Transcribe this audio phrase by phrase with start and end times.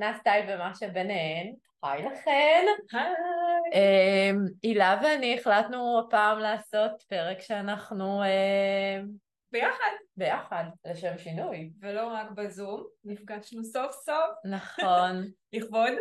[0.00, 1.54] אופנה סטייל ומה שביניהן.
[1.82, 2.66] היי לכן.
[2.92, 4.30] היי.
[4.30, 9.08] אמ, הילה ואני החלטנו הפעם לעשות פרק שאנחנו אמ,
[9.52, 9.90] ביחד.
[10.16, 11.70] ביחד, לשם שינוי.
[11.80, 14.30] ולא רק בזום, נפגשנו סוף סוף.
[14.44, 15.24] נכון.
[15.52, 15.92] לכבוד?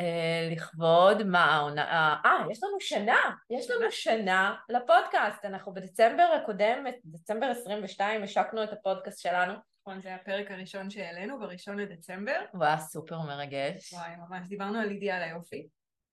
[0.00, 3.20] אה, לכבוד מה העונה, אה, יש לנו שנה,
[3.50, 9.54] יש לנו שנה לפודקאסט, אנחנו בדצמבר הקודם, דצמבר 22, השקנו את הפודקאסט שלנו.
[9.86, 12.40] נכון, זה הפרק הראשון שהעלינו, בראשון לדצמבר.
[12.52, 13.92] הוא היה סופר מרגש.
[13.92, 15.68] וואי, ממש, דיברנו על אידיאל היופי.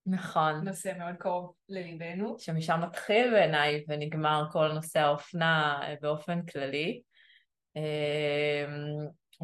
[0.06, 0.60] נכון.
[0.64, 2.36] נושא מאוד קרוב לליבנו.
[2.38, 7.02] שמשם מתחיל בעיניי ונגמר כל נושא האופנה אה, באופן כללי.
[7.76, 7.82] אמ,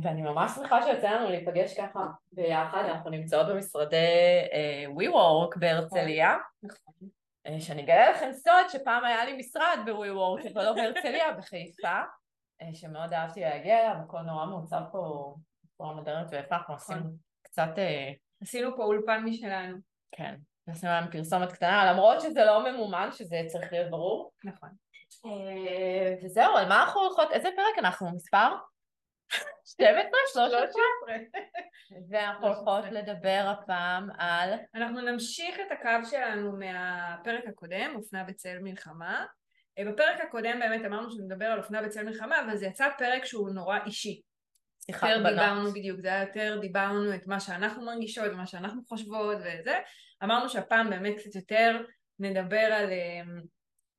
[0.03, 3.97] ואני ממש שמחה שיוצא לנו להיפגש ככה ביחד, אנחנו נמצאות במשרדי
[4.87, 6.37] uh, וורק בהרצליה.
[6.63, 6.95] נכון.
[7.49, 12.01] Uh, שאני אגלה לכם סוד שפעם היה לי משרד וורק, אבל לא בהרצליה, בחיפה,
[12.73, 16.97] שמאוד אהבתי להגיע אליו, הכל נורא מעוצב פה בצורה מודרנית ויפה, אנחנו נכון.
[16.97, 17.11] עשינו
[17.43, 17.71] קצת...
[17.77, 19.77] Uh, עשינו פה אולפן משלנו.
[20.13, 20.35] כן,
[20.67, 24.33] עשינו להם פרסומת קטנה, למרות שזה לא ממומן, שזה צריך להיות ברור.
[24.45, 24.69] נכון.
[25.27, 28.15] Uh, וזהו, על מה אנחנו הולכות, איזה פרק אנחנו?
[28.15, 28.49] מספר?
[29.65, 30.51] 12?
[30.51, 30.83] 13?
[32.11, 34.55] ואנחנו הולכות לדבר הפעם על...
[34.75, 39.27] אנחנו נמשיך את הקו שלנו מהפרק הקודם, אופנה בצל מלחמה.
[39.79, 43.51] אה, בפרק הקודם באמת אמרנו שנדבר על אופנה בצל מלחמה, אבל זה יצא פרק שהוא
[43.51, 44.21] נורא אישי.
[44.87, 45.33] שיחת יותר בנות.
[45.33, 49.79] דיברנו בדיוק, זה היה יותר דיברנו את מה שאנחנו מרגישות ומה שאנחנו חושבות וזה.
[50.25, 51.83] אמרנו שהפעם באמת קצת יותר
[52.19, 53.23] נדבר על אה,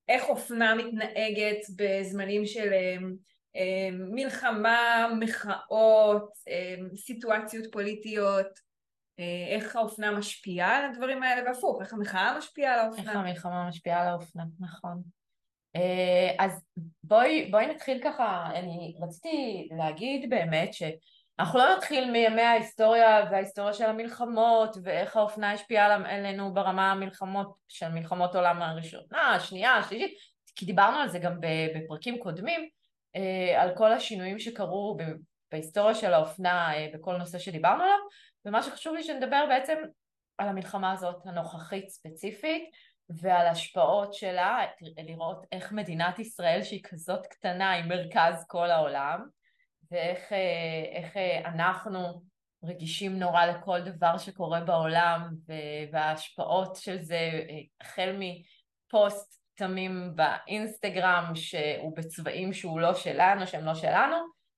[0.07, 2.97] איך אופנה מתנהגת בזמנים של אה,
[3.55, 6.29] אה, מלחמה, מחאות,
[6.95, 8.69] סיטואציות פוליטיות,
[9.57, 13.11] איך האופנה משפיעה על הדברים האלה והפוך, איך המחאה משפיעה על האופנה.
[13.11, 15.01] איך המלחמה משפיעה על האופנה, נכון.
[16.39, 16.65] אז
[17.03, 23.85] בואי, בואי נתחיל ככה, אני רציתי להגיד באמת שאנחנו לא נתחיל מימי ההיסטוריה וההיסטוריה של
[23.85, 30.17] המלחמות ואיך האופנה השפיעה עלינו ברמה המלחמות של מלחמות עולם הראשונה, השנייה, השלישית,
[30.55, 31.39] כי דיברנו על זה גם
[31.75, 32.69] בפרקים קודמים,
[33.57, 34.97] על כל השינויים שקרו
[35.51, 37.97] בהיסטוריה של האופנה בכל נושא שדיברנו עליו,
[38.45, 39.77] ומה שחשוב לי שנדבר בעצם
[40.37, 42.63] על המלחמה הזאת הנוכחית ספציפית
[43.09, 44.65] ועל השפעות שלה,
[44.97, 49.25] לראות איך מדינת ישראל שהיא כזאת קטנה היא מרכז כל העולם
[49.91, 50.33] ואיך
[50.95, 52.21] איך אנחנו
[52.63, 55.29] רגישים נורא לכל דבר שקורה בעולם
[55.91, 57.29] וההשפעות של זה
[57.81, 64.15] החל מפוסט תמים באינסטגרם שהוא בצבעים שהוא לא שלנו, שהם לא שלנו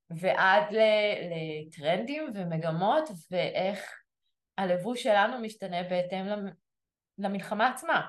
[0.10, 3.94] ועד לטרנדים ומגמות ואיך
[4.58, 6.26] הלבוש שלנו משתנה בהתאם
[7.18, 8.08] למלחמה עצמה.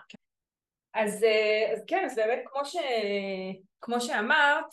[0.94, 1.26] אז,
[1.72, 2.76] אז כן, אז באמת כמו, ש,
[3.80, 4.64] כמו שאמרת,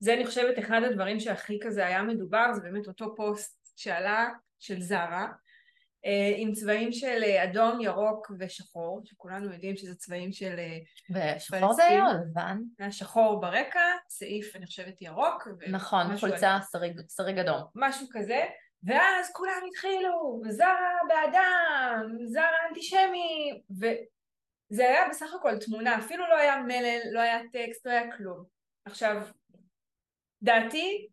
[0.00, 4.80] זה אני חושבת אחד הדברים שהכי כזה היה מדובר, זה באמת אותו פוסט שעלה של
[4.80, 5.26] זרה,
[6.36, 10.56] עם צבעים של אדום, ירוק ושחור, שכולנו יודעים שזה צבעים של
[11.10, 12.58] ושחור זה היה לבן.
[12.90, 15.48] שחור ברקע, סעיף אני חושבת ירוק.
[15.68, 17.62] נכון, חולצה שריג, שריג אדום.
[17.74, 18.44] משהו כזה,
[18.82, 23.60] ואז כולם התחילו, זרה באדם, זרה אנטישמי,
[24.70, 28.44] וזה היה בסך הכל תמונה, אפילו לא היה מלל, לא היה טקסט, לא היה כלום.
[28.84, 29.22] עכשיו,
[30.42, 31.08] דעתי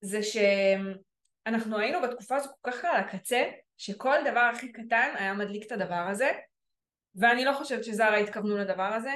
[0.00, 5.66] זה שאנחנו היינו בתקופה הזו כל כך על הקצה, שכל דבר הכי קטן היה מדליק
[5.66, 6.30] את הדבר הזה,
[7.14, 9.12] ואני לא חושבת שזרה התכוונו לדבר הזה.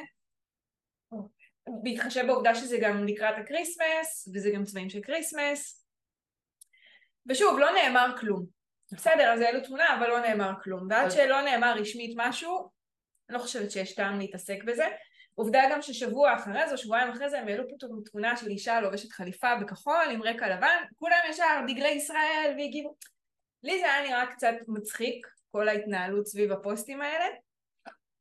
[1.83, 5.87] בהתחשב בעובדה שזה גם לקראת הקריסמס, וזה גם צבעים של קריסמס.
[7.29, 8.47] ושוב, לא נאמר כלום.
[8.93, 10.87] בסדר, אז העלו תמונה, אבל לא נאמר כלום.
[10.91, 12.71] ועד שלא נאמר רשמית משהו,
[13.29, 14.85] אני לא חושבת שיש טעם להתעסק בזה.
[15.35, 18.81] עובדה גם ששבוע אחרי זה, או שבועיים אחרי זה, הם העלו פתאום תמונה של אישה
[18.81, 22.97] לובשת חליפה בכחול עם רקע לבן, כולם ישר דגלי ישראל והגיבו.
[23.63, 27.25] לי זה היה נראה קצת מצחיק, כל ההתנהלות סביב הפוסטים האלה,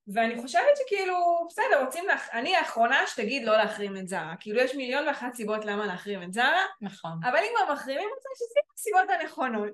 [0.08, 2.16] ואני חושבת שכאילו, בסדר, רוצים, לה...
[2.33, 6.33] אני האחרונה שתגיד לא להחרים את זרה, כאילו יש מיליון ואחת סיבות למה להחרים את
[6.33, 7.12] זרה, נכון.
[7.24, 9.72] אבל אם כבר מחרימים את זה, שזה הסיבות הנכונות.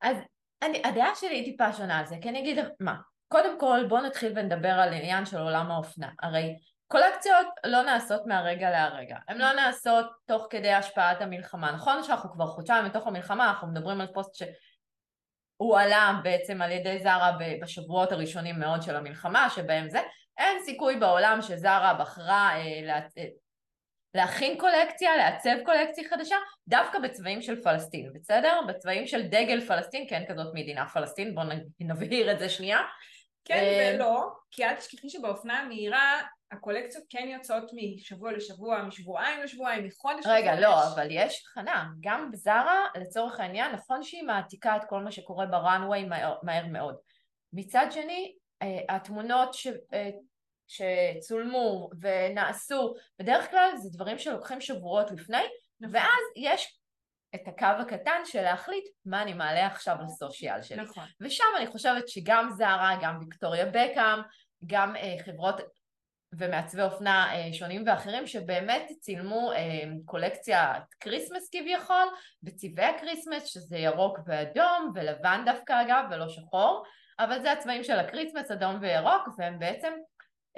[0.00, 0.16] אז
[0.62, 2.94] אני, הדעה שלי היא טיפה שונה על זה, כי אני אגיד מה,
[3.32, 6.56] קודם כל בואו נתחיל ונדבר על עניין של עולם האופנה, הרי
[6.86, 12.46] קולקציות לא נעשות מהרגע להרגע, הן לא נעשות תוך כדי השפעת המלחמה, נכון שאנחנו כבר
[12.46, 14.42] חודשיים מתוך המלחמה, אנחנו מדברים על פוסט ש...
[15.56, 20.00] הוא עלה בעצם על ידי זרה בשבועות הראשונים מאוד של המלחמה, שבהם זה,
[20.38, 23.24] אין סיכוי בעולם שזרה בחרה אה, לה, אה,
[24.14, 26.36] להכין קולקציה, לעצב קולקציה חדשה,
[26.68, 28.60] דווקא בצבעים של פלסטין, בסדר?
[28.68, 31.46] בצבעים של דגל פלסטין, כן כזאת מדינה פלסטין, בואו
[31.80, 32.78] נבהיר את זה שנייה.
[33.44, 36.22] כן ולא, כי אל תשכחי שבאופנה המהירה
[36.52, 40.62] הקולקציות כן יוצאות משבוע לשבוע, משבועיים לשבועיים, מחודש רגע, לחודש.
[40.62, 41.88] לא, אבל יש הבחנה.
[42.00, 46.96] גם בזארה, לצורך העניין, נכון שהיא מעתיקה את כל מה שקורה בראנוויי מהר, מהר מאוד.
[47.52, 50.10] מצד שני, אה, התמונות ש, אה,
[50.68, 55.38] שצולמו ונעשו, בדרך כלל זה דברים שלוקחים שבועות לפני,
[55.80, 55.96] נכון.
[55.96, 56.79] ואז יש
[57.34, 60.82] את הקו הקטן של להחליט מה אני מעלה עכשיו לסושיאל שלי.
[60.82, 61.04] נכון.
[61.20, 64.20] ושם אני חושבת שגם זרה, גם ויקטוריה בקאם,
[64.66, 65.60] גם אה, חברות
[66.38, 72.06] ומעצבי אופנה אה, שונים ואחרים שבאמת צילמו אה, קולקציית כריסמס כביכול,
[72.42, 76.84] בצבעי הכריסמס שזה ירוק ואדום ולבן דווקא אגב ולא שחור,
[77.18, 79.92] אבל זה הצבעים של הכריסמס אדום וירוק והם בעצם,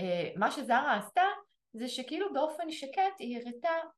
[0.01, 1.25] אה, מה שזרה עשתה
[1.73, 3.89] זה שכאילו באופן שקט היא הראתה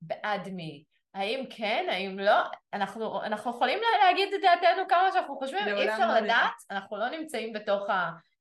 [0.00, 0.84] בעד מי.
[1.16, 2.42] האם כן, האם לא,
[2.72, 7.08] אנחנו, אנחנו יכולים להגיד את דעתנו כמה שאנחנו חושבים, אי אפשר לא לדעת, אנחנו לא
[7.08, 7.82] נמצאים בתוך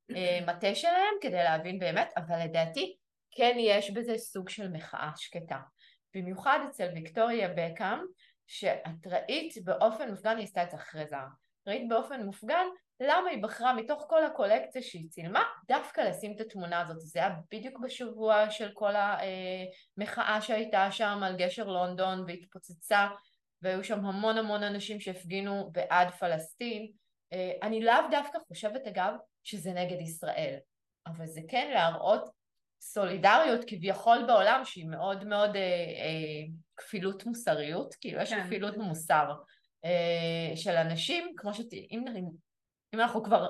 [0.10, 2.96] המטה שלהם כדי להבין באמת, אבל לדעתי
[3.32, 5.58] כן יש בזה סוג של מחאה שקטה.
[6.16, 8.00] במיוחד אצל ויקטוריה בקאם,
[8.48, 11.26] שאת ראית באופן מופגן, היא עשתה את זה אחרי זר,
[11.68, 12.66] ראית באופן מופגן
[13.00, 17.00] למה היא בחרה מתוך כל הקולקציה שהיא צילמה דווקא לשים את התמונה הזאת.
[17.00, 18.94] זה היה בדיוק בשבוע של כל
[19.98, 23.08] המחאה שהייתה שם על גשר לונדון והתפוצצה
[23.62, 26.92] והיו שם המון המון אנשים שהפגינו בעד פלסטין.
[27.34, 29.14] אה, אני לאו דווקא חושבת אגב
[29.44, 30.56] שזה נגד ישראל,
[31.08, 32.30] אבל זה כן להראות
[32.82, 36.44] סולידריות כביכול בעולם שהיא מאוד מאוד אה, אה,
[36.78, 38.44] כפילות מוסריות, כאילו יש כן.
[38.44, 39.34] כפילות מוסר
[39.86, 42.04] אה, של אנשים, כמו שאם
[42.96, 43.48] אם אנחנו כבר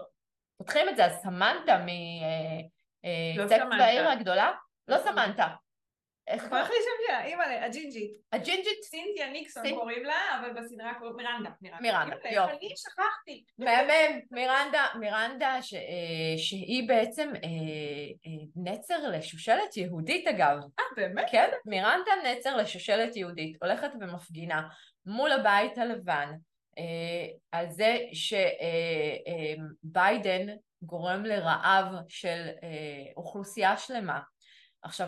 [0.57, 1.77] פותחים את זה, אז סמנטה
[3.37, 3.77] לא מצק סמנטה.
[3.77, 4.51] בעיר הגדולה,
[4.87, 5.47] לא לא סמנטה.
[6.27, 6.65] איך קוראים?
[6.65, 7.25] לי שם שלה?
[7.25, 8.11] אימא'לה, הג'ינג'ית.
[8.31, 11.49] הג'ינג'ית סינתיה ניקסון קוראים לה, אבל בסדרה קוראים מירנדה.
[11.81, 12.51] מירנדה, יופי.
[12.51, 13.43] אני שכחתי.
[13.57, 17.39] מהמם, מירנדה, מירנדה אה, שהיא בעצם אה,
[18.25, 20.57] אה, נצר לשושלת יהודית אגב.
[20.79, 21.25] אה, באמת?
[21.31, 24.67] כן, מירנדה נצר לשושלת יהודית, הולכת ומפגינה
[25.05, 26.35] מול הבית הלבן אה,
[27.51, 27.97] על זה
[29.83, 30.47] שביידן
[30.81, 34.19] גורם לרעב של אה, אוכלוסייה שלמה.
[34.81, 35.07] עכשיו,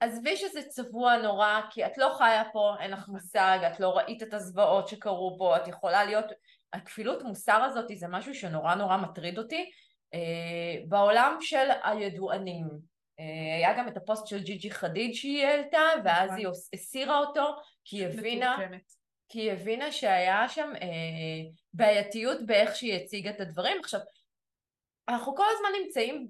[0.00, 4.22] עזבי שזה צבוע נורא, כי את לא חיה פה, אין לך מושג, את לא ראית
[4.22, 6.26] את הזוועות שקרו פה, את יכולה להיות...
[6.72, 9.70] הכפילות מוסר הזאת זה משהו שנורא נורא מטריד אותי.
[10.14, 12.68] אה, בעולם של הידוענים,
[13.20, 16.38] אה, היה גם את הפוסט של ג'י ג'י חדיד שהיא העלתה, ואז נכון.
[16.38, 19.03] היא הסירה אותו, כי היא הבינה, מטומטמת.
[19.28, 23.76] כי היא הבינה שהיה שם אה, בעייתיות באיך שהיא הציגה את הדברים.
[23.80, 24.00] עכשיו,
[25.08, 26.28] אנחנו כל הזמן נמצאים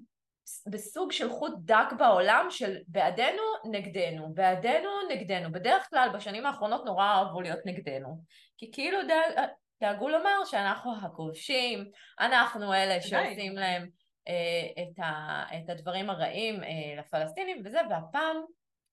[0.67, 5.51] בסוג של חוט דק בעולם של בעדנו נגדנו, בעדנו נגדנו.
[5.51, 8.21] בדרך כלל בשנים האחרונות נורא אהבו להיות נגדנו.
[8.57, 9.47] כי כאילו דאג,
[9.81, 13.89] דאגו לומר שאנחנו הכובשים, אנחנו אלה שעושים להם
[14.27, 18.37] אה, את, ה, את הדברים הרעים אה, לפלסטינים וזה, והפעם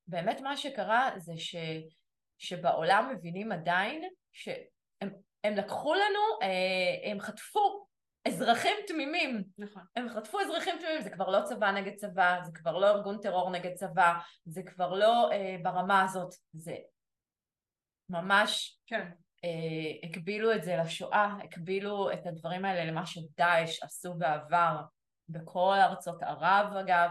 [0.07, 1.57] באמת מה שקרה זה ש,
[2.43, 4.03] שבעולם מבינים עדיין
[4.33, 5.11] שהם
[5.45, 7.87] הם לקחו לנו, אה, הם חטפו
[8.29, 9.83] אזרחים תמימים נכון.
[9.97, 13.51] הם חטפו אזרחים תמימים, זה כבר לא צבא נגד צבא, זה כבר לא ארגון טרור
[13.51, 16.77] נגד צבא, זה כבר לא אה, ברמה הזאת, זה
[18.09, 19.11] ממש כן.
[19.45, 24.81] אה, הקבילו את זה לשואה, הקבילו את הדברים האלה למה שדאעש עשו בעבר
[25.29, 27.11] בכל ארצות ערב אגב,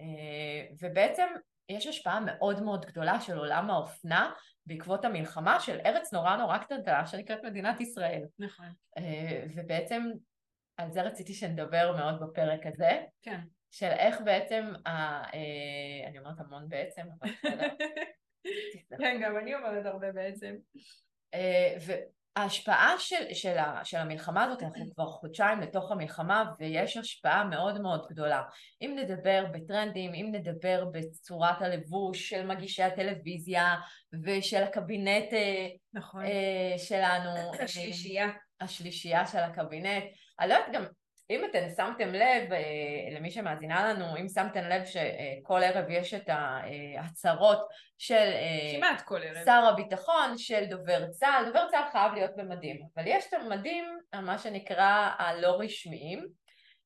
[0.00, 1.26] אה, ובעצם
[1.68, 4.32] יש השפעה מאוד מאוד גדולה של עולם האופנה
[4.68, 8.22] בעקבות המלחמה של ארץ נורא נורא קטנטנה שנקראת מדינת ישראל.
[8.38, 8.66] נכון.
[8.98, 10.02] אה, ובעצם
[10.76, 12.90] על זה רציתי שנדבר מאוד בפרק הזה,
[13.22, 13.40] כן.
[13.70, 14.90] של איך בעצם, ה,
[15.34, 17.68] אה, אני אומרת המון בעצם, אבל בסדר.
[19.00, 20.56] כן, גם אני אומרת הרבה בעצם.
[21.34, 21.74] אה,
[22.38, 27.80] וההשפעה של, של, ה, של המלחמה הזאת, אנחנו כבר חודשיים לתוך המלחמה ויש השפעה מאוד
[27.80, 28.42] מאוד גדולה.
[28.82, 33.74] אם נדבר בטרנדים, אם נדבר בצורת הלבוש של מגישי הטלוויזיה
[34.22, 36.24] ושל הקבינט אה, נכון.
[36.24, 38.28] אה, שלנו, אה, השלישייה.
[38.60, 40.04] השלישייה של הקבינט.
[40.40, 40.84] אני לא יודעת גם,
[41.30, 46.28] אם אתן שמתם לב, אה, למי שמאזינה לנו, אם שמתם לב שכל ערב יש את
[46.28, 47.68] ההצהרות
[47.98, 49.44] של אה, כמעט כל ערב.
[49.44, 54.38] שר הביטחון, של דובר צה"ל, דובר צה"ל חייב להיות במדים, אבל יש את המדים, מה
[54.38, 56.26] שנקרא הלא רשמיים,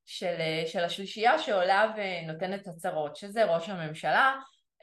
[0.06, 4.34] של, אה, של השלישייה שעולה ונותנת הצהרות, שזה ראש הממשלה,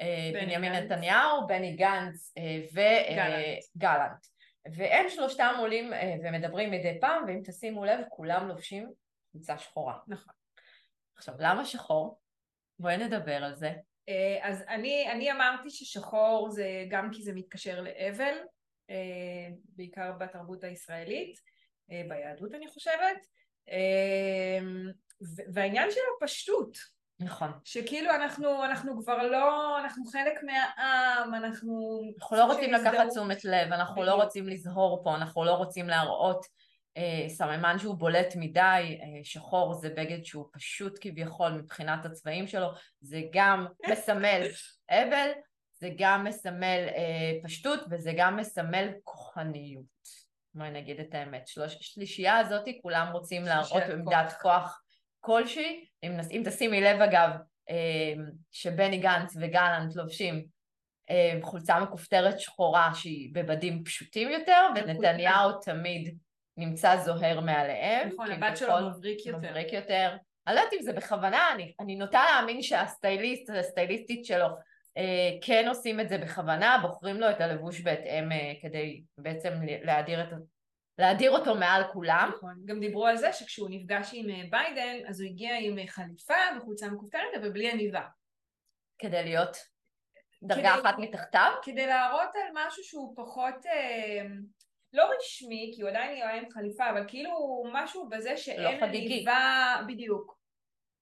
[0.01, 0.91] אה, בני בנימין גנץ.
[0.91, 3.63] נתניהו, בני גנץ אה, גלנט.
[3.75, 4.25] וגלנט.
[4.75, 8.89] והם שלושתם עולים אה, ומדברים מדי פעם, ואם תשימו לב, כולם לובשים
[9.31, 9.97] חולצה שחורה.
[10.07, 10.33] נכון.
[11.17, 12.19] עכשיו, למה שחור?
[12.79, 13.73] בואי נדבר על זה.
[14.09, 18.33] אה, אז אני, אני אמרתי ששחור זה גם כי זה מתקשר לאבל,
[18.89, 21.39] אה, בעיקר בתרבות הישראלית,
[21.91, 23.17] אה, ביהדות אני חושבת,
[25.53, 26.77] והעניין שלו פשטות.
[27.19, 27.51] נכון.
[27.63, 32.01] שכאילו אנחנו, אנחנו כבר לא, אנחנו חלק מהעם, אנחנו...
[32.17, 32.95] אנחנו לא רוצים הזדהות.
[32.95, 34.23] לקחת תשומת לב, אנחנו לא בדיוק.
[34.23, 36.45] רוצים לזהור פה, אנחנו לא רוצים להראות
[37.27, 42.67] סממן שהוא בולט מדי, אה, שחור זה בגד שהוא פשוט כביכול מבחינת הצבעים שלו,
[43.01, 44.41] זה גם מסמל
[44.89, 45.29] אבל,
[45.73, 49.83] זה גם מסמל אה, פשטות וזה גם מסמל כוחניות.
[50.53, 54.81] בואי נגיד את האמת, שלוש, שלישייה הזאת כולם רוצים להראות עמדת כוח.
[55.19, 57.29] כלשהי, אם, נס- אם תשימי לב אגב,
[57.69, 58.13] אה,
[58.51, 60.45] שבני גנץ וגלנט לובשים
[61.09, 66.17] אה, חולצה מכופתרת שחורה שהיא בבדים פשוטים יותר, ונתניהו תמיד
[66.59, 68.07] נמצא זוהר מעליהם.
[68.09, 69.37] נכון, הבת שלו מבריק יותר.
[69.37, 70.15] מבריק יותר.
[70.47, 74.47] אני לא יודעת אם זה בכוונה, אני, אני נוטה להאמין שהסטייליסט, הסטייליסטית שלו,
[74.97, 80.21] אה, כן עושים את זה בכוונה, בוחרים לו את הלבוש בהתאם אה, כדי בעצם להדיר,
[80.23, 80.27] את,
[80.97, 82.31] להדיר אותו מעל כולם.
[82.35, 82.55] נכון.
[82.65, 86.33] גם דיברו על זה שכשהוא נפגש עם אה, ביידן, אז הוא הגיע עם אה, חליפה
[86.57, 88.01] וחולצה מכופתרת, אבל בלי עניבה.
[88.99, 89.57] כדי להיות
[90.43, 91.51] דרגה כדי- אחת מתחתיו.
[91.63, 94.25] כדי להראות על משהו שהוא פחות, אה,
[94.93, 98.85] לא רשמי, כי הוא עדיין נראה עם חליפה, אבל כאילו משהו בזה שאין לא.
[98.85, 100.39] עניבה, בדיוק.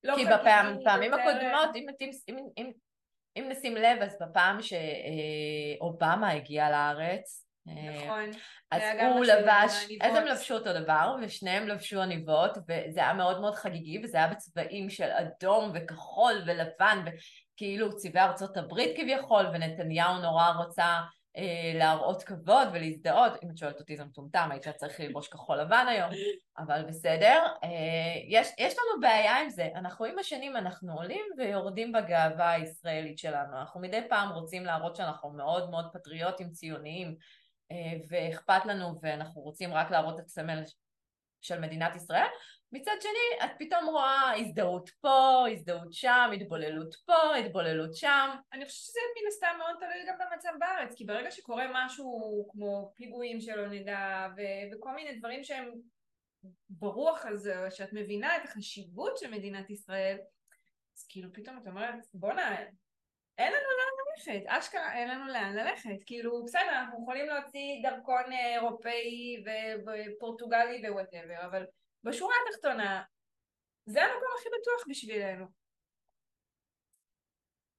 [0.04, 2.72] לא כי בפעמים יותר- הקודמות, אם, אם, אם, אם,
[3.38, 8.30] אם נשים לב, אז בפעם שאובמה הגיע לארץ, אה, נכון.
[8.72, 9.88] אז היה הוא לבש.
[10.02, 14.28] אז הם לבשו אותו דבר, ושניהם לבשו עניבות, וזה היה מאוד מאוד חגיגי, וזה היה
[14.28, 21.02] בצבעים של אדום וכחול ולבן, וכאילו צבעי ארצות הברית כביכול, ונתניהו נורא רוצה אה,
[21.74, 26.10] להראות כבוד ולהזדהות, אם את שואלת אותי זה מטומטם, היית צריך ללבוש כחול לבן היום,
[26.58, 27.44] אבל בסדר.
[27.64, 27.70] אה,
[28.28, 33.58] יש, יש לנו בעיה עם זה, אנחנו עם השנים אנחנו עולים ויורדים בגאווה הישראלית שלנו,
[33.58, 37.16] אנחנו מדי פעם רוצים להראות שאנחנו מאוד מאוד פטריוטים ציוניים,
[37.72, 40.64] אה, ואכפת לנו ואנחנו רוצים רק להראות את הסמל
[41.42, 42.28] של מדינת ישראל.
[42.72, 48.30] מצד שני, את פתאום רואה הזדהות פה, הזדהות שם, התבוללות פה, התבוללות שם.
[48.54, 52.94] אני חושבת שזה מן הסתם מאוד תלוי גם במצב בארץ, כי ברגע שקורה משהו כמו
[52.96, 55.72] פיגועים שלא נדע, ו- וכל מיני דברים שהם
[56.70, 60.18] ברוח הזה, שאת מבינה את החשיבות של מדינת ישראל,
[60.98, 62.56] אז כאילו פתאום את אומרת, בואנה,
[63.38, 68.32] אין לנו לאן ללכת, אשכרה אין לנו לאן ללכת, כאילו בסדר, אנחנו יכולים להוציא דרכון
[68.32, 69.44] אה, אירופאי
[69.86, 71.66] ופורטוגלי ו whatever, אבל
[72.08, 73.04] בשורה התחתונה,
[73.86, 75.46] זה המקום הכי בטוח בשבילנו.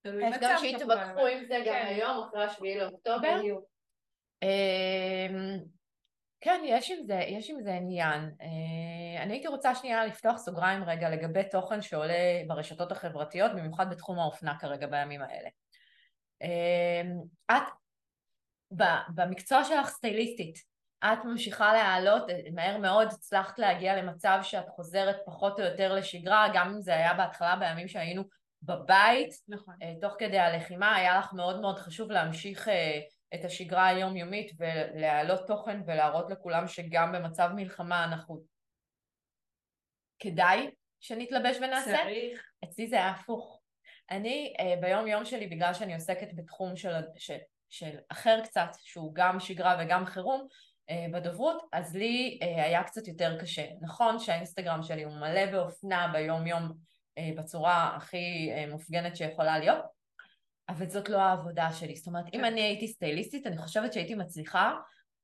[0.05, 1.87] יש גם שהתווכחו עם זה גם כן.
[1.87, 3.41] היום, אחרי השביעי לאוקטובר.
[4.43, 5.59] אמ,
[6.41, 8.21] כן, יש עם זה, יש עם זה עניין.
[8.41, 14.19] אה, אני הייתי רוצה שנייה לפתוח סוגריים רגע לגבי תוכן שעולה ברשתות החברתיות, במיוחד בתחום
[14.19, 15.49] האופנה כרגע בימים האלה.
[16.43, 17.21] אמ,
[17.51, 17.73] את,
[19.15, 20.68] במקצוע שלך סטייליסטית,
[21.05, 22.23] את ממשיכה להעלות,
[22.55, 27.15] מהר מאוד הצלחת להגיע למצב שאת חוזרת פחות או יותר לשגרה, גם אם זה היה
[27.15, 28.23] בהתחלה בימים שהיינו
[28.63, 29.75] בבית, נכון.
[29.83, 33.01] אה, תוך כדי הלחימה היה לך מאוד מאוד חשוב להמשיך אה,
[33.35, 38.43] את השגרה היומיומית ולהעלות תוכן ולהראות לכולם שגם במצב מלחמה אנחנו
[40.19, 41.97] כדאי שנתלבש ונעשה.
[41.97, 42.51] צריך.
[42.65, 43.61] אצלי זה היה הפוך.
[44.11, 47.31] אני אה, ביום יום שלי, בגלל שאני עוסקת בתחום של, ש,
[47.69, 50.47] של אחר קצת, שהוא גם שגרה וגם חירום,
[51.13, 53.67] בדוברות, אז לי אה, היה קצת יותר קשה.
[53.81, 56.73] נכון שהאינסטגרם שלי הוא מלא באופנה ביום יום
[57.19, 59.85] אה, בצורה הכי אה, מופגנת שיכולה להיות,
[60.69, 61.97] אבל זאת לא העבודה שלי.
[61.97, 62.45] זאת אומרת, אם כן.
[62.45, 64.77] אני הייתי סטייליסטית, אני חושבת שהייתי מצליחה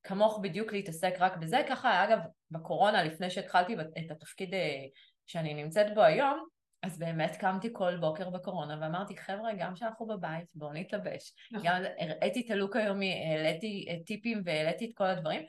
[0.02, 1.62] כמוך בדיוק להתעסק רק בזה.
[1.68, 2.18] ככה אגב
[2.50, 4.84] בקורונה, לפני שהתחלתי את התפקיד אה,
[5.26, 6.46] שאני נמצאת בו היום,
[6.84, 11.34] אז באמת קמתי כל בוקר בקורונה ואמרתי, חבר'ה, גם כשאנחנו בבית, בואו נתלבש.
[11.52, 11.66] נכון.
[11.68, 15.42] גם הראיתי את הלוק היומי, העליתי טיפים והעליתי את כל הדברים,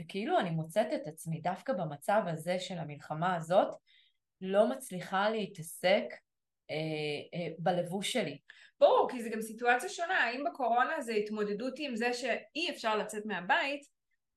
[0.00, 3.74] וכאילו אני מוצאת את עצמי דווקא במצב הזה של המלחמה הזאת,
[4.40, 6.04] לא מצליחה להתעסק
[6.70, 6.76] אה,
[7.34, 8.38] אה, בלבוש שלי.
[8.80, 10.24] ברור, כי זה גם סיטואציה שונה.
[10.24, 13.86] האם בקורונה זה התמודדות עם זה שאי אפשר לצאת מהבית,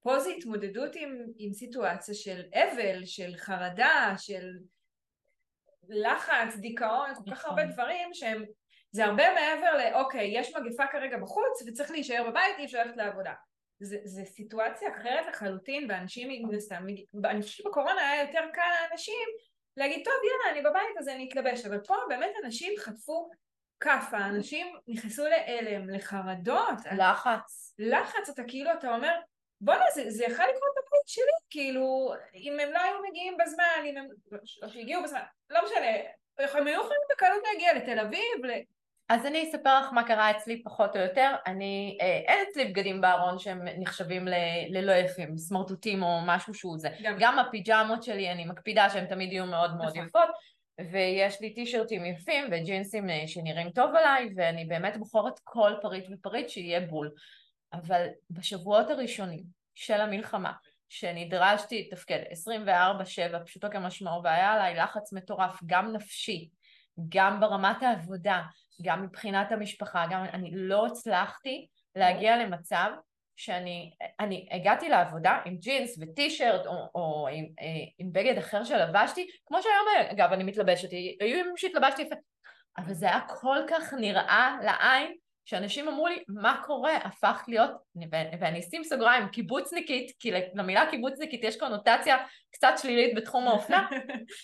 [0.02, 4.58] פה זה התמודדות עם, עם סיטואציה של אבל, של חרדה, של
[5.90, 7.50] לחץ, דיכאון, כל כך נכון.
[7.50, 8.46] הרבה דברים שהם...
[8.92, 13.34] זה הרבה מעבר לאוקיי, יש מגפה כרגע בחוץ וצריך להישאר בבית, אי אפשר ללכת לעבודה.
[13.80, 16.30] זה, זה סיטואציה אחרת לחלוטין, ואנשים
[17.26, 19.28] אני חושבת שבקורונה היה יותר קל לאנשים
[19.78, 23.30] להגיד, טוב, יאללה, אני בבית אז אני אתלבש, אבל פה באמת אנשים חטפו
[23.80, 27.76] כאפה, אנשים נכנסו להלם, לחרדות, לחץ.
[27.80, 29.14] לחץ, אתה כאילו, אתה אומר,
[29.62, 30.74] בואנה, זה, זה יכול לקרות
[31.10, 34.08] שלי, כאילו, אם הם לא היו מגיעים בזמן, אם הם,
[34.62, 35.88] לא שהגיעו בזמן, לא משנה,
[36.38, 38.52] הם היו יכולים בקלות להגיע לתל אביב, ל...
[39.10, 41.32] אז אני אספר לך מה קרה אצלי פחות או יותר.
[41.48, 44.34] אני, אה, אין אצלי בגדים בארון שהם נחשבים ל,
[44.70, 46.90] ללא יפים, סמרטוטים או משהו שהוא זה.
[47.04, 50.06] גם- גם הפיג'מות שלי, אני מקפידה שהן תמיד יהיו מאוד מאוד נכון.
[50.08, 50.30] יפות.
[50.92, 56.80] ויש לי טישרטים יפים וג'ינסים שנראים טוב עליי, ואני באמת בוחרת כל פריט ופריט שיהיה
[56.80, 57.12] בול.
[57.74, 59.40] אבל בשבועות הראשונים
[59.76, 60.52] של המלחמה,
[60.90, 62.20] שנדרשתי לתפקד
[63.38, 66.50] 24-7, פשוטו כמשמעו, והיה עליי לחץ מטורף, גם נפשי,
[67.10, 68.42] גם ברמת העבודה,
[68.82, 72.90] גם מבחינת המשפחה, גם אני לא הצלחתי להגיע למצב
[73.36, 77.66] שאני אני הגעתי לעבודה עם ג'ינס וטישרט או, או עם, אה,
[77.98, 82.16] עם בגד אחר שלבשתי, כמו שהיום אגב אני מתלבשת, היו ימים שהתלבשתי יפה,
[82.78, 85.16] אבל זה היה כל כך נראה לעין
[85.50, 87.72] שאנשים אמרו לי מה קורה, הפכת להיות,
[88.40, 92.18] ואני אשים סוגריים, קיבוצניקית, כי למילה קיבוצניקית יש קונוטציה
[92.52, 93.88] קצת שלילית בתחום האופנה,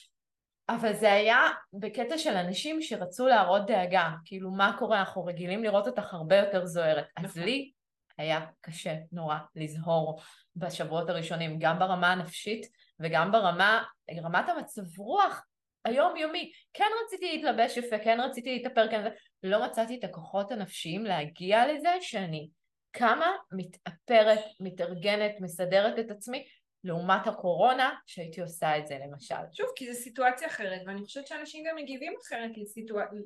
[0.69, 1.39] אבל זה היה
[1.73, 6.65] בקטע של אנשים שרצו להראות דאגה, כאילו מה קורה, אנחנו רגילים לראות אותך הרבה יותר
[6.65, 7.05] זוהרת.
[7.17, 7.43] אז נכון.
[7.43, 7.71] לי
[8.17, 10.21] היה קשה נורא לזהור
[10.55, 12.67] בשבועות הראשונים, גם ברמה הנפשית
[12.99, 13.83] וגם ברמה,
[14.23, 15.45] רמת המצב רוח
[15.85, 16.51] היומיומי.
[16.73, 19.07] כן רציתי להתלבש יפה, כן רציתי להתאפר, כן,
[19.43, 22.49] לא מצאתי את הכוחות הנפשיים להגיע לזה שאני
[22.93, 26.45] כמה מתאפרת, מתארגנת, מסדרת את עצמי,
[26.83, 29.35] לעומת הקורונה, שהייתי עושה את זה למשל.
[29.53, 33.19] שוב, כי זו סיטואציה אחרת, ואני חושבת שאנשים גם מגיבים אחרת לסיטואציה,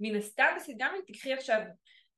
[0.00, 0.46] מן הסתם,
[0.78, 1.60] גם אם תקחי עכשיו,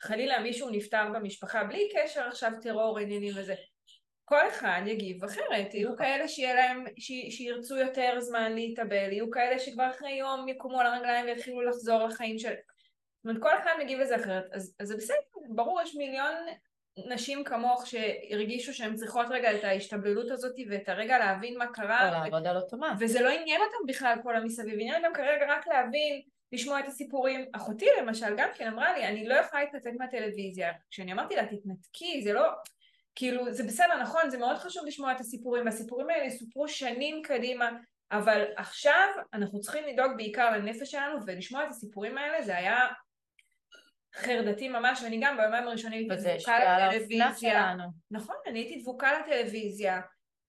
[0.02, 3.54] חלילה מישהו נפטר במשפחה, בלי קשר עכשיו טרור, עניינים וזה,
[4.28, 5.98] כל אחד יגיב אחרת, יהיו נכון.
[5.98, 10.86] כאלה שיהיה להם, ש, שירצו יותר זמן להתאבל, יהיו כאלה שכבר אחרי יום יקומו על
[10.86, 12.48] הרגליים ויתחילו לחזור לחיים של...
[12.48, 15.16] זאת אומרת, כל אחד מגיב לזה אחרת, אז, אז זה בסדר,
[15.48, 16.34] ברור, יש מיליון
[17.08, 22.08] נשים כמוך שהרגישו שהן צריכות רגע את ההשתבללות הזאת ואת הרגע להבין מה קרה.
[22.08, 22.96] או לעבוד על אוטומט.
[23.00, 27.44] וזה לא עניין אותם בכלל כל המסביב, עניין גם כרגע רק להבין, לשמוע את הסיפורים.
[27.52, 30.72] אחותי למשל גם כן אמרה לי, אני לא יכולה להתנתק מהטלוויזיה.
[30.90, 32.42] כשאני אמרתי לה, תתנתקי, זה לא...
[33.16, 37.70] כאילו, זה בסדר, נכון, זה מאוד חשוב לשמוע את הסיפורים, והסיפורים האלה יסופרו שנים קדימה,
[38.12, 42.78] אבל עכשיו אנחנו צריכים לדאוג בעיקר לנפש שלנו, ולשמוע את הסיפורים האלה זה היה
[44.14, 47.74] חרדתי ממש, ואני גם ביומיים הראשונים הייתי דבוקה לטלוויזיה.
[48.10, 50.00] נכון, אני הייתי דבוקה לטלוויזיה,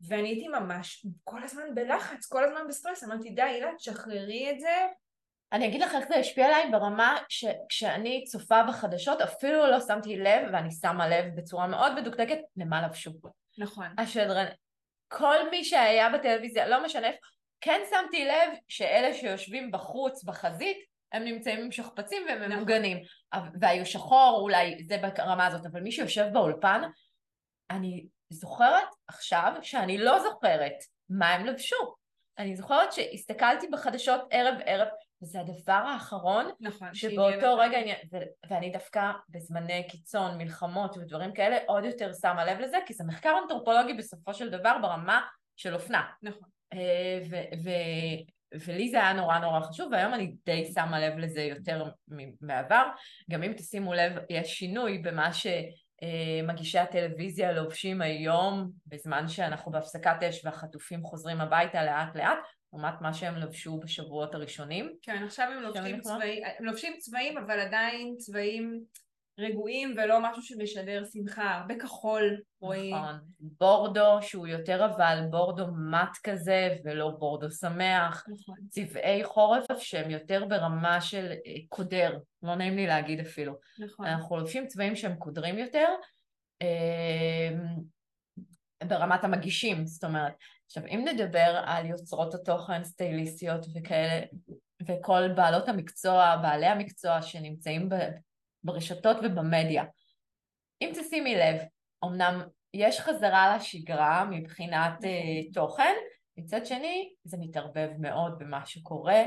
[0.07, 4.87] ואני הייתי ממש כל הזמן בלחץ, כל הזמן בסטרס, אמרתי די אילן, תשחררי את זה.
[5.53, 10.49] אני אגיד לך איך זה השפיע עליי ברמה שכשאני צופה בחדשות אפילו לא שמתי לב,
[10.53, 13.11] ואני שמה לב בצורה מאוד מדוקדקת, למה לבשו.
[13.57, 13.85] נכון.
[13.97, 14.45] השדרן,
[15.07, 17.27] כל מי שהיה בטלוויזיה, לא משנה איפה,
[17.61, 20.77] כן שמתי לב שאלה שיושבים בחוץ, בחזית,
[21.11, 22.55] הם נמצאים עם שכפ"צים והם נכון.
[22.55, 22.97] ממוגנים.
[23.61, 26.81] והיו שחור, אולי זה ברמה הזאת, אבל מי שיושב באולפן,
[27.69, 30.73] אני זוכרת עכשיו שאני לא זוכרת
[31.09, 31.95] מה הם לבשו.
[32.37, 34.87] אני זוכרת שהסתכלתי בחדשות ערב ערב,
[35.21, 41.57] וזה הדבר האחרון, נכון, שבאותו רגע, עניין, ו- ואני דווקא בזמני קיצון, מלחמות ודברים כאלה,
[41.65, 45.21] עוד יותר שמה לב לזה, כי זה מחקר אנתרופולוגי בסופו של דבר ברמה
[45.55, 46.03] של אופנה.
[46.23, 46.47] נכון.
[46.73, 51.41] אה, ו- ו- ולי זה היה נורא נורא חשוב, והיום אני די שמה לב לזה
[51.41, 51.83] יותר
[52.41, 52.83] מעבר.
[53.29, 60.45] גם אם תשימו לב, יש שינוי במה שמגישי הטלוויזיה לובשים היום, בזמן שאנחנו בהפסקת אש
[60.45, 62.37] והחטופים חוזרים הביתה לאט לאט,
[62.77, 64.93] לעומת מה שהם לבשו בשבועות הראשונים.
[65.01, 68.83] כן, עכשיו הם לובשים צבעים, הם לובשים צבעים, אבל עדיין צבעים
[69.39, 72.95] רגועים ולא משהו שמשדר שמחה, הרבה כחול רואים.
[72.95, 78.25] נכון, בורדו שהוא יותר אבל בורדו מט כזה ולא בורדו שמח.
[78.27, 78.55] נכון.
[78.69, 83.53] צבעי חורף שהם יותר ברמה של אה, קודר, לא נעים לי להגיד אפילו.
[83.79, 84.05] נכון.
[84.05, 85.87] אנחנו לובשים צבעים שהם קודרים יותר.
[86.61, 87.97] אמ,
[88.87, 90.33] ברמת המגישים, זאת אומרת.
[90.67, 94.25] עכשיו, אם נדבר על יוצרות התוכן, סטייליסטיות וכאלה,
[94.87, 97.89] וכל בעלות המקצוע, בעלי המקצוע שנמצאים
[98.63, 99.83] ברשתות ובמדיה.
[100.81, 101.61] אם תשימי לב,
[102.05, 102.41] אמנם
[102.73, 105.93] יש חזרה לשגרה מבחינת uh, תוכן,
[106.37, 109.23] מצד שני זה מתערבב מאוד במה שקורה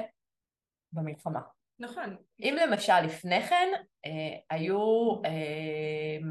[0.93, 1.41] במלחמה.
[1.79, 2.17] נכון.
[2.41, 3.69] אם למשל לפני כן
[4.07, 4.11] uh,
[4.51, 6.25] היו uh,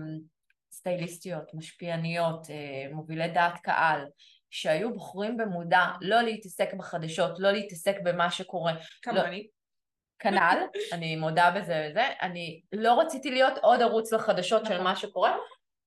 [0.71, 4.05] סטייליסטיות, משפיעניות, uh, מובילי דעת קהל,
[4.49, 8.73] שהיו בוחרים במודע לא להתעסק בחדשות, לא להתעסק במה שקורה.
[9.01, 9.37] כמוני.
[9.37, 9.49] לא,
[10.19, 10.57] כנ"ל,
[10.93, 14.83] אני מודה בזה וזה, אני לא רציתי להיות עוד ערוץ לחדשות של נכון.
[14.83, 15.37] מה שקורה.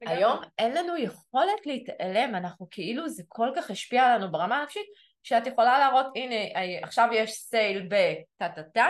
[0.07, 4.87] היום אין לנו יכולת להתעלם, אנחנו כאילו זה כל כך השפיע עלינו ברמה הנפשית,
[5.23, 6.35] שאת יכולה להראות, הנה
[6.83, 8.89] עכשיו יש סייל בטה טה טה,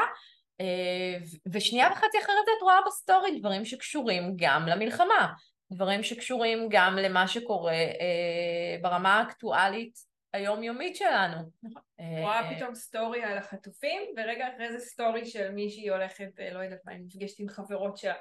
[0.61, 1.19] אה,
[1.53, 5.33] ושנייה וחצי אחרת את רואה בסטורי דברים שקשורים גם למלחמה,
[5.73, 9.99] דברים שקשורים גם למה שקורה אה, ברמה האקטואלית
[10.33, 11.37] היומיומית שלנו.
[11.63, 11.83] נכון.
[11.99, 16.81] רואה פתאום סטורי על החטופים, ורגע אחרי זה סטורי של מישהי הולכת, אה, לא יודעת
[16.85, 18.15] מה, היא נפגשת עם חברות שלה.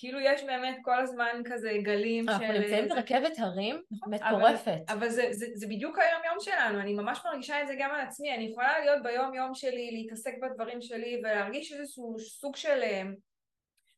[0.00, 2.52] כאילו יש באמת כל הזמן כזה גלים אנחנו של...
[2.60, 4.80] נמצאים זה- ברכבת הרים נכון, מטורפת.
[4.88, 7.90] אבל, אבל זה, זה, זה בדיוק היום יום שלנו, אני ממש מרגישה את זה גם
[7.90, 12.80] על עצמי, אני יכולה להיות ביום יום שלי, להתעסק בדברים שלי ולהרגיש איזשהו סוג של
[12.82, 13.02] אה,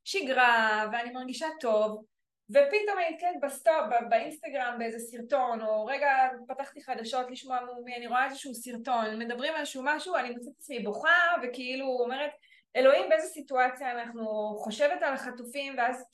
[0.04, 2.04] שגרה ואני מרגישה טוב
[2.50, 8.06] ופתאום אני נתקלת בסטופ, ב- באינסטגרם באיזה סרטון או רגע פתחתי חדשות לשמוע מומי, אני
[8.06, 12.30] רואה איזשהו סרטון, מדברים על איזשהו משהו, אני מוצאת את עצמי בוכה וכאילו אומרת
[12.76, 16.04] אלוהים באיזה סיטואציה אנחנו חושבת על החטופים ואז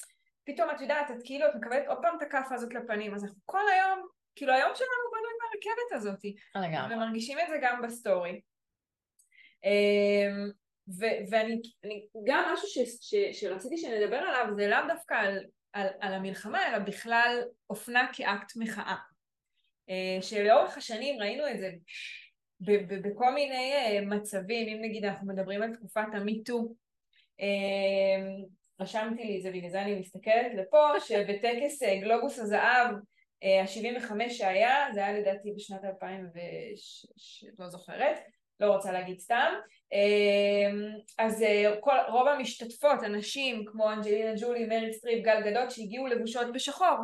[0.45, 3.41] פתאום את יודעת, את כאילו, את מקבלת עוד פעם את הכאפה הזאת לפנים, אז אנחנו
[3.45, 6.95] כל היום, כאילו היום שלנו בנוי מהרכבת הזאת, לגמרי.
[6.95, 8.41] ומרגישים את זה גם בסטורי.
[9.65, 10.51] אמ,
[10.99, 15.45] ו- ואני, אני, גם משהו ש, ש, שרציתי שנדבר עליו זה לאו דווקא על,
[15.77, 18.97] על, על המלחמה, אלא בכלל אופנה כאקט מחאה.
[19.91, 21.71] אה, שלאורך השנים ראינו את זה
[23.03, 26.75] בכל מיני אה, מצבים, אם נגיד אנחנו מדברים על תקופת המיטו,
[27.41, 28.45] אמ,
[28.81, 32.95] רשמתי לי את זה, בגלל זה אני מסתכלת לפה, שבטקס אה, גלובוס הזהב,
[33.43, 38.19] ה-75 שהיה, זה היה לדעתי בשנת 2006, לא זוכרת,
[38.61, 39.53] לא רוצה להגיד סתם,
[39.93, 40.89] אמ,
[41.19, 46.53] אז אה, כל, רוב המשתתפות, אנשים כמו אנג'לינה ג'ולי, מריל סטריפ, גל גדות, שהגיעו לבושות
[46.53, 46.97] בשחור,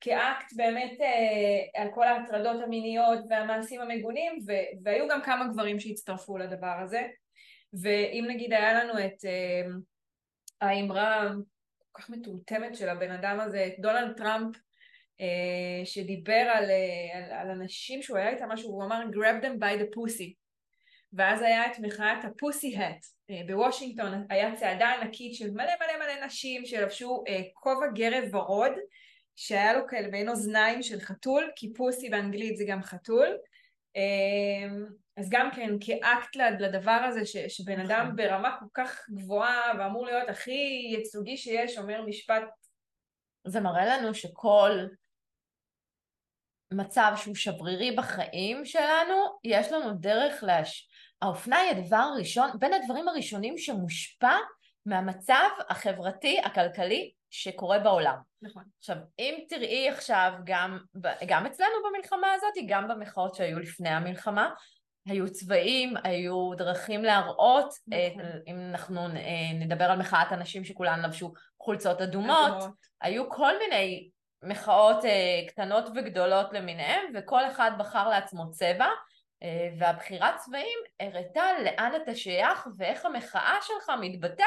[0.00, 6.38] כאקט באמת אה, על כל ההטרדות המיניות והמעשים המגונים, ו- והיו גם כמה גברים שהצטרפו
[6.38, 7.06] לדבר הזה.
[7.82, 9.62] ואם נגיד היה לנו את אה,
[10.60, 11.28] האמרה
[11.92, 14.56] כל כך מטומטמת של הבן אדם הזה, דונלד טראמפ,
[15.20, 16.64] אה, שדיבר על,
[17.14, 20.45] על, על אנשים שהוא היה איתם משהו, הוא אמר grab them by the pussy.
[21.16, 23.06] ואז היה את מחאת הפוסי האט
[23.46, 28.72] בוושינגטון, היה צעדה ענקית של מלא מלא מלא נשים שלבשו אה, כובע גרב ורוד,
[29.36, 33.36] שהיה לו כאלה מעין אוזניים של חתול, כי פוסי באנגלית זה גם חתול.
[33.96, 34.84] אמ,
[35.16, 38.16] אז גם כן כאקט לד- לדבר הזה ש, שבן אדם נכון.
[38.16, 42.42] ברמה כל כך גבוהה ואמור להיות הכי ייצוגי שיש אומר משפט
[43.46, 44.70] זה מראה לנו שכל
[46.72, 50.88] מצב שהוא שברירי בחיים שלנו, יש לנו דרך להש...
[51.22, 54.36] האופנה היא הדבר הראשון, בין הדברים הראשונים שמושפע
[54.86, 58.16] מהמצב החברתי, הכלכלי, שקורה בעולם.
[58.42, 60.78] נכון עכשיו, אם תראי עכשיו גם,
[61.26, 64.50] גם אצלנו במלחמה הזאת, גם במחאות שהיו לפני המלחמה,
[65.06, 67.92] היו צבעים, היו דרכים להראות, נכון.
[67.92, 72.64] אה, אם אנחנו אה, נדבר על מחאת הנשים שכולן לבשו חולצות אדומות,
[73.00, 74.10] היו כל מיני
[74.42, 78.86] מחאות אה, קטנות וגדולות למיניהן, וכל אחד בחר לעצמו צבע,
[79.78, 84.46] והבחירת צבעים הראתה לאן אתה שייך ואיך המחאה שלך מתבטאת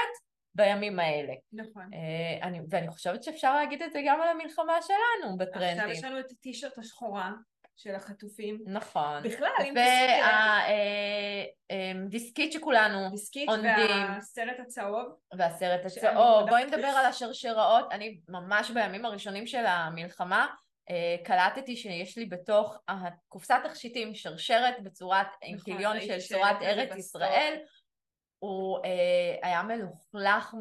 [0.55, 1.33] בימים האלה.
[1.53, 5.91] נכון אה, אני, ואני חושבת שאפשר להגיד את זה גם על המלחמה שלנו עכשיו בטרנדים.
[5.91, 7.31] יש לנו את הטישרט השחורה
[7.77, 9.23] של החטופים נכון.
[9.23, 9.73] בכלל אם
[11.71, 14.05] והדיסקית שכולנו דיסקית עונדים.
[14.15, 15.05] והסרט הצהוב
[15.37, 16.49] והסרט הצהוב.
[16.49, 20.68] בואי נדבר על השרשראות, אני ממש בימים הראשונים של המלחמה אה,
[21.23, 26.95] קלטתי שיש לי בתוך הקופסת תכשיטים שרשרת בצורת, עם נכון, פיליון ראיתי של צורת ארץ.
[26.95, 27.57] ישראל,
[28.39, 30.53] הוא אה, היה מלוכלך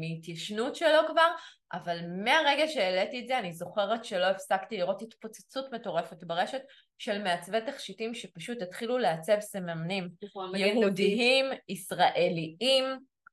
[0.00, 1.28] מהתיישנות שלו כבר,
[1.72, 6.62] אבל מהרגע שהעליתי את זה אני זוכרת שלא הפסקתי לראות התפוצצות מטורפת ברשת
[6.98, 10.56] של מעצבי תכשיטים שפשוט התחילו לעצב סממנים נכון.
[10.56, 12.84] יהודיים, ישראליים,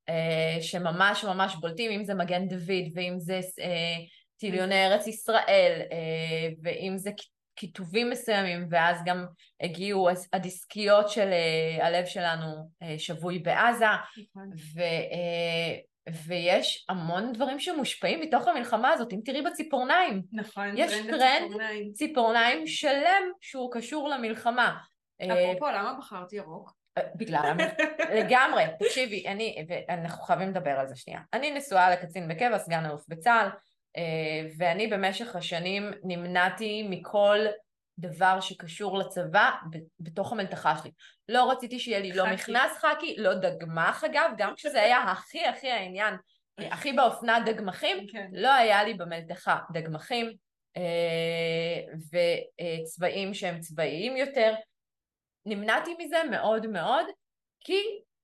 [0.09, 3.97] אה, שממש ממש בולטים, אם זה מגן דוד ואם זה אה,
[4.37, 7.11] טיליוני ארץ ישראל, אה, ואם זה
[7.55, 9.25] כיתובים מסוימים, ואז גם
[9.61, 14.49] הגיעו הדיסקיות של אה, הלב שלנו אה, שבוי בעזה, נכון.
[14.75, 14.81] ו,
[16.25, 21.43] ויש המון דברים שמושפעים מתוך המלחמה הזאת, אם תראי בציפורניים, נכון, יש טרנד.
[21.43, 21.93] הציפורניים.
[21.93, 24.77] ציפורניים שלם שהוא קשור למלחמה.
[25.21, 26.71] אפרופו, למה בחרת ירוק?
[27.15, 27.57] בגלל.
[28.17, 31.19] לגמרי, תקשיבי, אני, ואנחנו חייבים לדבר על זה שנייה.
[31.33, 33.49] אני נשואה לקצין בקבע, סגן אלוף בצה"ל,
[34.57, 37.37] ואני במשך השנים נמנעתי מכל
[37.97, 39.51] דבר שקשור לצבא
[39.99, 40.91] בתוך המלתחה שלי.
[41.29, 42.33] לא רציתי שיהיה לי לא חאקי.
[42.33, 46.15] מכנס חאקי, לא דגמח אגב, גם כשזה היה הכי הכי העניין,
[46.59, 48.29] אה, הכי באופנה דגמחים, כן.
[48.33, 50.33] לא היה לי במלתחה דגמחים
[50.77, 51.81] אה,
[52.81, 54.53] וצבעים שהם צבאיים יותר.
[55.45, 57.05] נמנעתי מזה מאוד מאוד,
[57.59, 57.79] כי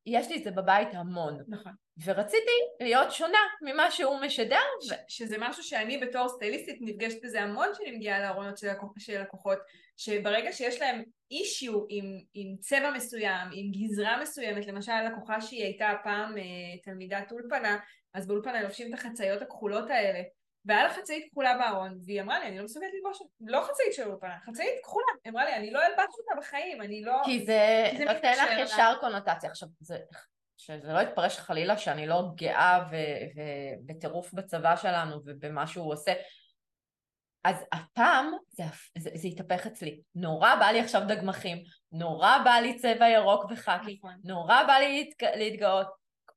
[0.06, 1.44] יש לי את זה בבית המון.
[1.48, 1.74] נכון.
[2.06, 4.60] ורציתי להיות שונה ממה שהוא משדר.
[4.82, 9.22] ש- שזה משהו שאני בתור סטייליסטית נפגשת בזה המון כשאני מגיעה לארונות של, לקוח, של
[9.22, 9.58] לקוחות,
[9.98, 15.94] שברגע שיש להם אישיו עם, עם צבע מסוים, עם גזרה מסוימת, למשל לקוחה שהיא הייתה
[16.04, 16.44] פעם אה,
[16.84, 17.78] תלמידת אולפנה,
[18.14, 20.22] אז באולפנה לובשים את החצאיות הכחולות האלה,
[20.66, 24.08] והיה לה חצאית כחולה בארון, והיא אמרה לי, אני לא מסוגלת ללבוש, לא חצאית של
[24.08, 27.14] אולפנה, חצאית כחולה, היא אמרה לי, אני לא אלבש אותה בחיים, אני לא...
[27.26, 28.62] כי זה נותן לך מתקשר לה.
[28.62, 29.50] ישר קונוטציה.
[29.50, 29.98] עכשיו, זה
[30.62, 36.14] שזה לא יתפרש חלילה שאני לא גאה ובטירוף בצבא שלנו ובמה שהוא עושה.
[37.44, 38.64] אז הפעם זה,
[38.98, 40.02] זה, זה התהפך אצלי.
[40.16, 41.58] נורא בא לי עכשיו דגמחים,
[41.92, 44.16] נורא בא לי צבע ירוק וחאקי, נכון.
[44.24, 45.26] נורא בא לי להתג...
[45.36, 45.88] להתגאות.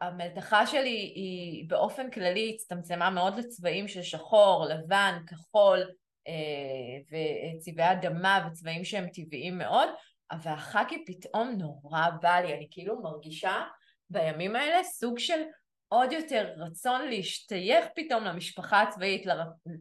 [0.00, 5.90] המלתחה שלי היא באופן כללי הצטמצמה מאוד לצבעים של שחור, לבן, כחול
[6.28, 7.18] אה,
[7.58, 9.88] וצבעי אדמה וצבעים שהם טבעיים מאוד,
[10.30, 13.64] אבל החאקי פתאום נורא בא לי, אני כאילו מרגישה
[14.10, 15.42] בימים האלה סוג של
[15.88, 19.30] עוד יותר רצון להשתייך פתאום למשפחה הצבאית, ל...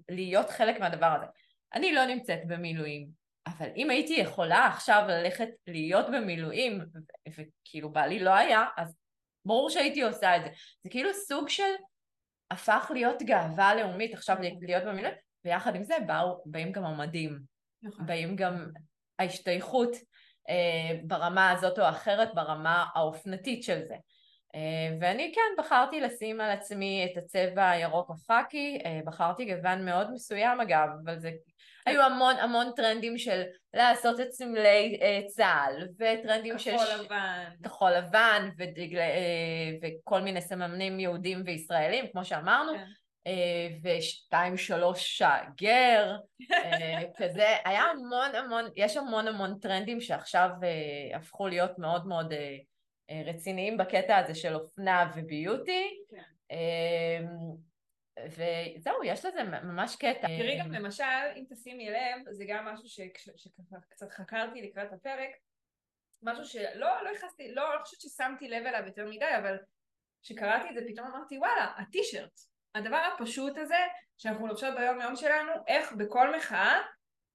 [0.10, 1.26] להיות חלק מהדבר הזה.
[1.74, 3.08] אני לא נמצאת במילואים,
[3.48, 6.82] אבל אם הייתי יכולה עכשיו ללכת להיות במילואים,
[7.30, 8.96] וכאילו בעלי לא היה, אז
[9.46, 10.50] ברור שהייתי עושה את זה.
[10.84, 11.74] זה כאילו סוג של
[12.52, 17.40] הפך להיות גאווה לאומית עכשיו להיות במילואים, ויחד עם זה באו, באים גם המדים,
[17.84, 18.06] נכון.
[18.06, 18.68] באים גם
[19.20, 19.90] ההשתייכות
[20.50, 23.96] אה, ברמה הזאת או אחרת, ברמה האופנתית של זה.
[24.56, 30.12] אה, ואני כן בחרתי לשים על עצמי את הצבע הירוק החאקי, אה, בחרתי גוון מאוד
[30.12, 31.32] מסוים אגב, אבל זה
[31.86, 36.72] היו המון המון טרנדים של לעשות את סמלי אה, צה"ל, וטרנדים של...
[36.78, 37.44] כחול לבן.
[37.64, 39.00] כחול לבן, ודגל,
[39.82, 42.72] וכל מיני סממנים יהודים וישראלים, כמו שאמרנו.
[42.74, 42.86] כן.
[43.84, 45.22] ושתיים שלוש
[45.58, 46.16] גר,
[47.18, 50.50] כזה, היה המון המון, יש המון המון טרנדים שעכשיו
[51.16, 52.34] הפכו להיות מאוד מאוד
[53.26, 56.04] רציניים בקטע הזה של אופנה וביוטי.
[56.10, 56.24] כן.
[56.52, 57.28] אמ,
[58.28, 60.28] וזהו, יש לזה ממש קטע.
[60.28, 61.04] תראי גם למשל,
[61.36, 63.06] אם תשימי לב, זה גם משהו
[63.38, 65.30] שככה קצת חקרתי לקראת הפרק,
[66.24, 69.58] משהו שלא לא נכנסתי, לא, לא חושבת ששמתי לב אליו יותר מדי, אבל
[70.24, 72.40] כשקראתי את זה פתאום אמרתי וואלה, הטישרט,
[72.76, 73.80] הדבר הפשוט הזה
[74.18, 76.82] שאנחנו לובשות ביום יום שלנו, איך בכל מחאה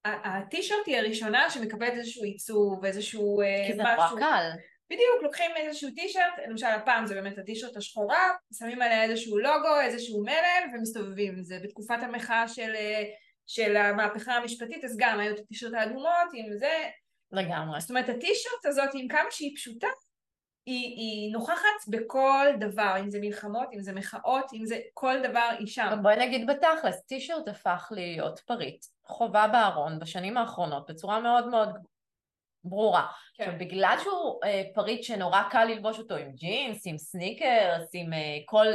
[0.05, 4.51] הטישרט היא הראשונה שמקבלת איזשהו עיצוב, איזשהו אה, כי זה נורא קל.
[4.91, 10.23] בדיוק, לוקחים איזשהו טישרט, למשל הפעם זה באמת הטישרט השחורה, שמים עליה איזשהו לוגו, איזשהו
[10.23, 11.59] מלל ומסתובבים עם זה.
[11.65, 12.73] בתקופת המחאה של,
[13.47, 16.89] של המהפכה המשפטית אז גם היו את הטישרט האדומות עם זה.
[17.33, 17.81] לגמרי.
[17.81, 19.89] זאת אומרת הטישרט הזאת עם כמה שהיא פשוטה,
[20.67, 25.51] היא, היא נוכחת בכל דבר, אם זה מלחמות, אם זה מחאות, אם זה כל דבר
[25.59, 25.99] היא שם.
[26.03, 31.69] בואי נגיד בתכלס, טישרט הפך להיות פריט חובה בארון בשנים האחרונות בצורה מאוד מאוד
[32.71, 33.07] ברורה.
[33.35, 33.45] כן.
[33.45, 38.39] עכשיו, בגלל שהוא אה, פריט שנורא קל ללבוש אותו עם ג'ינס, עם סניקרס, עם אה,
[38.47, 38.67] כל...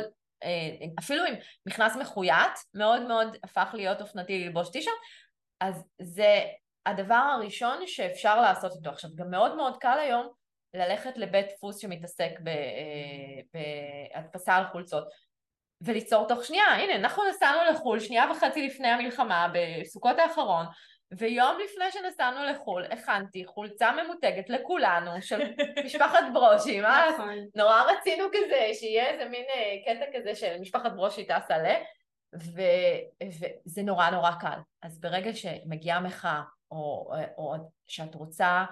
[0.43, 4.93] אה, אפילו עם מכנס מחויית, מאוד מאוד הפך להיות אופנתי ללבוש טישרט,
[5.61, 6.41] אז זה
[6.85, 8.89] הדבר הראשון שאפשר לעשות איתו.
[8.89, 10.27] עכשיו, גם מאוד מאוד קל היום
[10.73, 13.59] ללכת לבית דפוס שמתעסק אה,
[14.15, 15.07] בהדפסה על חולצות.
[15.81, 20.65] וליצור תוך שנייה, הנה אנחנו נסענו לחו"ל שנייה וחצי לפני המלחמה בסוכות האחרון
[21.17, 25.39] ויום לפני שנסענו לחו"ל הכנתי חולצה ממותגת לכולנו של
[25.85, 27.05] משפחת ברושי, מה?
[27.13, 27.35] נכון.
[27.55, 31.65] נורא רצינו כזה, שיהיה איזה מין אה, קטע כזה של משפחת ברושי טסה ל...
[32.35, 34.57] וזה נורא נורא קל.
[34.81, 37.55] אז ברגע שמגיעה מחאה, או, או
[37.87, 38.65] שאת רוצה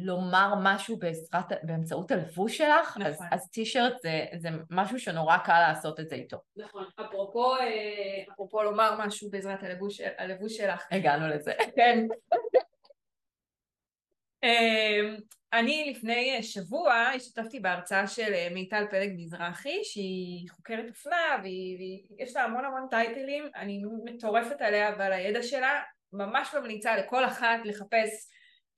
[0.00, 3.02] לומר משהו בעזרת, באמצעות הלבוש שלך, נכון.
[3.02, 6.36] אז, אז טישרט זה, זה משהו שנורא קל לעשות את זה איתו.
[6.56, 6.84] נכון.
[7.00, 10.86] אפרופו, אה, אפרופו לומר משהו בעזרת הלבוש, הלבוש שלך.
[10.90, 11.52] הגענו לזה.
[11.76, 12.06] כן.
[14.42, 15.16] אמ,
[15.52, 22.44] אני לפני שבוע השתתפתי בהרצאה של אה, מיטל פלג מזרחי שהיא חוקרת אופנה ויש לה
[22.44, 25.82] המון המון טייטלים אני מטורפת עליה ועל הידע שלה
[26.12, 28.28] ממש ממליצה לכל אחת לחפש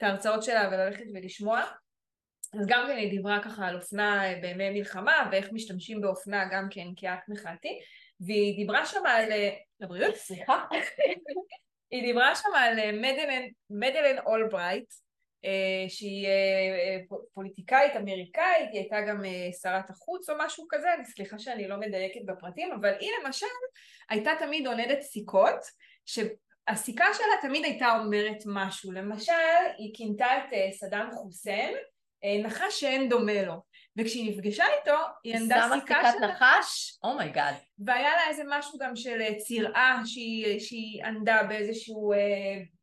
[0.00, 1.62] את ההרצאות שלה וללכת ולשמוע.
[2.60, 6.86] אז גם כן היא דיברה ככה על אופנה בימי מלחמה ואיך משתמשים באופנה גם כן
[6.96, 7.80] כאקט מחאתי
[8.20, 9.32] והיא דיברה שם על...
[9.80, 10.14] לבריאות?
[10.14, 10.64] סליחה.
[11.90, 14.92] היא דיברה שם על מדלן, מדלן אולברייט
[15.44, 16.98] אה, שהיא אה,
[17.34, 22.20] פוליטיקאית אמריקאית, היא הייתה גם אה, שרת החוץ או משהו כזה, סליחה שאני לא מדייקת
[22.26, 23.46] בפרטים, אבל היא למשל
[24.10, 25.60] הייתה תמיד עונדת סיכות,
[26.70, 29.32] הסיכה שלה תמיד הייתה אומרת משהו, למשל
[29.78, 31.74] היא כינתה את אה, סדאם חוסיין
[32.24, 33.62] אה, נחש שאין דומה לו
[34.00, 38.42] וכשהיא נפגשה איתו היא ענדה סיכה של נחש, oh my god, oh והיה לה איזה
[38.48, 42.12] משהו גם של אה, צירעה שהיא, שהיא ענדה באיזשהו,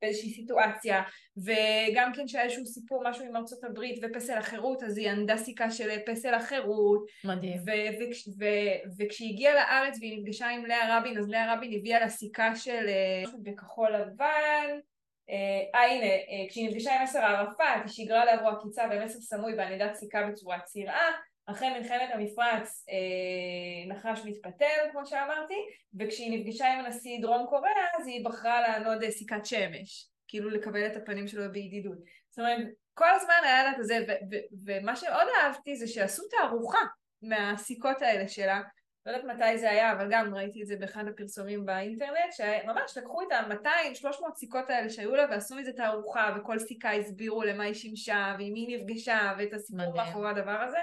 [0.01, 1.03] באיזושהי סיטואציה.
[1.37, 5.71] וגם כן שהיה איזשהו סיפור משהו עם ארצות הברית ופסל החירות אז היא ענדה סיכה
[5.71, 7.05] של פסל החירות.
[7.23, 7.57] מדהים.
[7.99, 8.29] וכש,
[8.99, 12.85] וכשהיא הגיעה לארץ והיא נפגשה עם לאה רבין אז לאה רבין הביאה לה סיכה של
[13.43, 14.79] בכחול לבן
[15.29, 19.95] אה, הנה, אה, כשהיא נפגשה עם מסר ערפאת, היא שיגרה לעברו עקיצה במסר סמוי בענידת
[19.95, 21.11] סיכה בצורת צירעה,
[21.45, 25.55] אחרי מלחמת המפרץ אה, נחש מתפטר, כמו שאמרתי,
[25.99, 30.85] וכשהיא נפגשה עם הנשיא דרום קוריאה, אז היא בחרה לענוד אה, סיכת שמש, כאילו לקבל
[30.87, 31.97] את הפנים שלו בידידות.
[32.29, 33.99] זאת אומרת, כל הזמן היה לה את זה,
[34.65, 36.79] ומה שעוד אהבתי זה שעשו תערוכה
[37.21, 38.61] מהסיכות האלה שלה.
[39.07, 43.21] לא יודעת מתי זה היה, אבל גם ראיתי את זה באחד הפרסומים באינטרנט, שממש לקחו
[43.21, 48.35] את ה-200-300 סיכות האלה שהיו לה ועשו מזה תערוכה, וכל סיכה הסבירו למה היא שימשה,
[48.39, 50.77] ועם מי נפגשה, ואת הסיפור מאחורי הדבר הזה.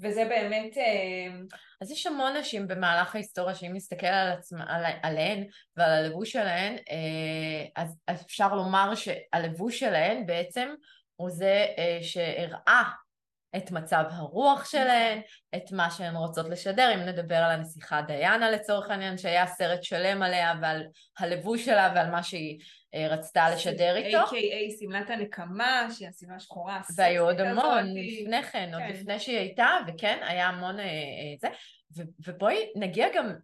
[0.00, 0.78] וזה באמת...
[0.78, 1.40] אה,
[1.80, 5.44] אז יש המון נשים במהלך ההיסטוריה, שאם נסתכל על עצמה, על, עליהן
[5.76, 10.68] ועל הלבוש שלהן, אה, אז אפשר לומר שהלבוש שלהן בעצם
[11.16, 12.82] הוא זה אה, שהראה
[13.56, 15.20] את מצב הרוח שלהן,
[15.56, 20.22] את מה שהן רוצות לשדר, אם נדבר על הנסיכה דיאנה לצורך העניין, שהיה סרט שלם
[20.22, 20.86] עליה ועל
[21.18, 22.58] הלבוש שלה ועל מה שהיא
[22.94, 24.18] אה, רצתה לשדר איתו.
[24.18, 24.80] A.K.A.
[24.80, 26.80] שמלת הנקמה, שהיא השמלה שחורה.
[26.96, 28.92] והיו עוד המון לפני כן, עוד כן.
[28.92, 31.48] לפני שהיא הייתה, וכן, היה המון אה, אה, זה.
[32.26, 33.34] ובואי נגיע גם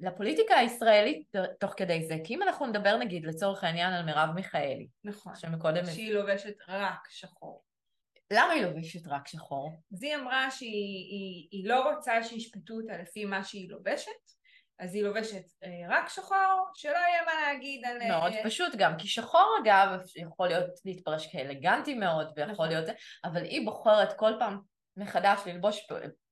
[0.00, 1.22] לפוליטיקה הישראלית
[1.60, 4.86] תוך כדי זה, כי אם אנחנו נדבר נגיד לצורך העניין על מרב מיכאלי.
[5.04, 5.34] נכון.
[5.36, 5.86] שמקודם...
[5.86, 7.69] שהיא לובשת רק שחור.
[8.32, 9.82] למה היא לובשת רק שחור?
[9.92, 14.10] אז היא אמרה שהיא היא, היא לא רוצה שישפטו אותה לפי מה שהיא לובשת,
[14.78, 18.08] אז היא לובשת אה, רק שחור, שלא יהיה מה להגיד על...
[18.08, 18.44] מאוד אה...
[18.44, 22.68] פשוט גם, כי שחור אגב יכול להיות להתפרש כאלגנטי מאוד, ויכול נכון.
[22.68, 22.92] להיות זה,
[23.24, 24.60] אבל היא בוחרת כל פעם
[24.96, 25.86] מחדש ללבוש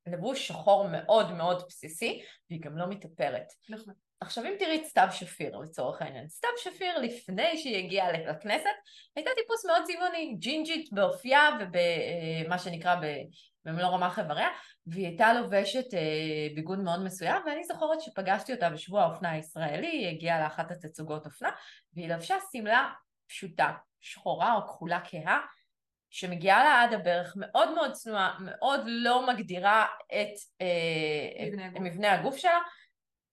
[0.07, 3.47] לבוש שחור מאוד מאוד בסיסי, והיא גם לא מתאפרת.
[3.69, 3.95] נכון.
[4.21, 8.65] עכשיו אם תראי את סתיו שפיר לצורך העניין, סתיו שפיר לפני שהיא הגיעה לכנסת
[9.17, 12.97] הייתה טיפוס מאוד צבעוני, ג'ינג'ית באופייה ובמה שנקרא
[13.65, 14.49] במלוא רמ"ח איבריה
[14.87, 20.09] והיא הייתה לובשת אה, ביגוד מאוד מסוים ואני זוכרת שפגשתי אותה בשבוע האופנה הישראלי, היא
[20.09, 21.51] הגיעה לאחת התצוגות אופנה
[21.93, 22.93] והיא לבשה שמלה
[23.29, 25.41] פשוטה, שחורה או כחולה כהה
[26.11, 31.81] שמגיעה לה עד הברך, מאוד מאוד צנועה, מאוד לא מגדירה את אה, מבנה, הגוף.
[31.81, 32.59] מבנה הגוף שלה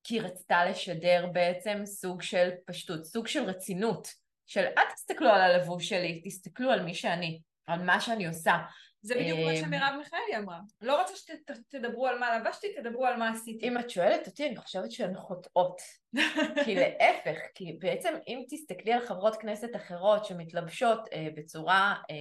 [0.08, 4.08] כי היא רצתה לשדר בעצם סוג של פשטות, סוג של רצינות,
[4.46, 8.58] של אל תסתכלו על הלבוש שלי, תסתכלו על מי שאני, על מה שאני עושה.
[9.02, 10.60] זה בדיוק מה אה, שמרב מיכאלי אמרה.
[10.82, 13.68] לא רוצה שתדברו על מה לבשתי, תדברו על מה עשיתי.
[13.68, 15.82] אם את שואלת אותי, אני חושבת שהן חוטאות.
[16.66, 22.16] כי להפך, כי בעצם אם תסתכלי על חברות כנסת אחרות שמתלבשות אה, בצורה אה,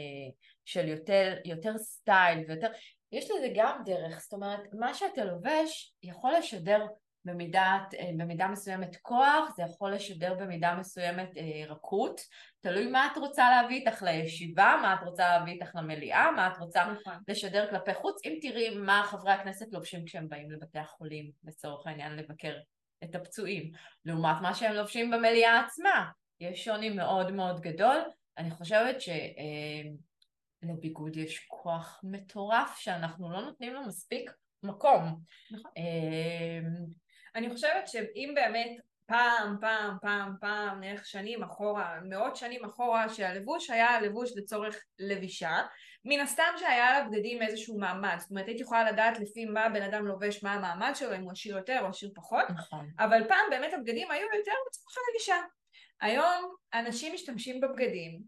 [0.64, 2.68] של יותר, יותר סטייל ויותר,
[3.12, 6.86] יש לזה גם דרך, זאת אומרת, מה שאתה לובש יכול לשדר
[7.24, 12.20] במידת, אה, במידה מסוימת כוח, זה יכול לשדר במידה מסוימת אה, רכות,
[12.60, 16.58] תלוי מה את רוצה להביא איתך לישיבה, מה את רוצה להביא איתך למליאה, מה את
[16.58, 17.14] רוצה נכון.
[17.28, 18.20] לשדר כלפי חוץ.
[18.24, 22.54] אם תראי מה חברי הכנסת לובשים כשהם באים לבתי החולים, לצורך העניין לבקר
[23.04, 23.72] את הפצועים,
[24.04, 26.10] לעומת מה שהם לובשים במליאה עצמה,
[26.40, 27.96] יש שוני מאוד מאוד גדול.
[28.38, 28.96] אני חושבת
[30.62, 34.30] שלביגוד אה, יש כוח מטורף שאנחנו לא נותנים לו מספיק
[34.62, 35.20] מקום.
[35.50, 35.72] נכון.
[37.34, 43.70] אני חושבת שאם באמת פעם, פעם, פעם, פעם, נלך שנים אחורה, מאות שנים אחורה, שהלבוש
[43.70, 45.62] היה לבוש לצורך לבישה,
[46.04, 50.06] מן הסתם שהיה לבגדים איזשהו מעמד, זאת אומרת הייתי יכולה לדעת לפי מה בן אדם
[50.06, 52.90] לובש, מה המעמד שלו, אם הוא עשיר יותר או עשיר פחות, נכון.
[52.98, 55.36] אבל פעם באמת הבגדים היו יותר לצורך הלבישה.
[56.00, 58.20] היום אנשים משתמשים בבגדים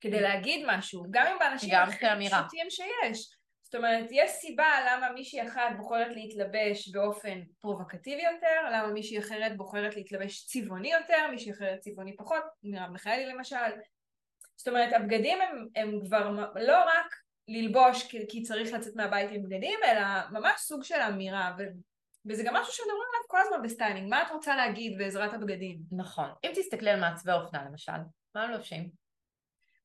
[0.00, 3.35] כדי להגיד משהו, גם אם באנשים הכי פשוטים שיש.
[3.66, 9.56] זאת אומרת, יש סיבה למה מישהי אחת בוחרת להתלבש באופן פרובוקטיבי יותר, למה מישהי אחרת
[9.56, 13.56] בוחרת להתלבש צבעוני יותר, מישהי אחרת צבעוני פחות, מרב מיכאלי למשל.
[14.56, 17.14] זאת אומרת, הבגדים הם, הם כבר לא רק
[17.48, 21.62] ללבוש כי, כי צריך לצאת מהבית עם בגדים, אלא ממש סוג של אמירה, ו,
[22.26, 25.78] וזה גם משהו שמדברים עליו כל הזמן בסטיילינג, מה את רוצה להגיד בעזרת הבגדים?
[25.92, 26.28] נכון.
[26.44, 27.92] אם תסתכלי על מעצבי אופנה למשל,
[28.34, 29.05] מה הם לובשים?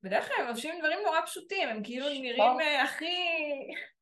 [0.04, 2.22] בדרך כלל הם לובשים דברים נורא פשוטים, הם כאילו שחור.
[2.22, 3.16] נראים אה, הכי...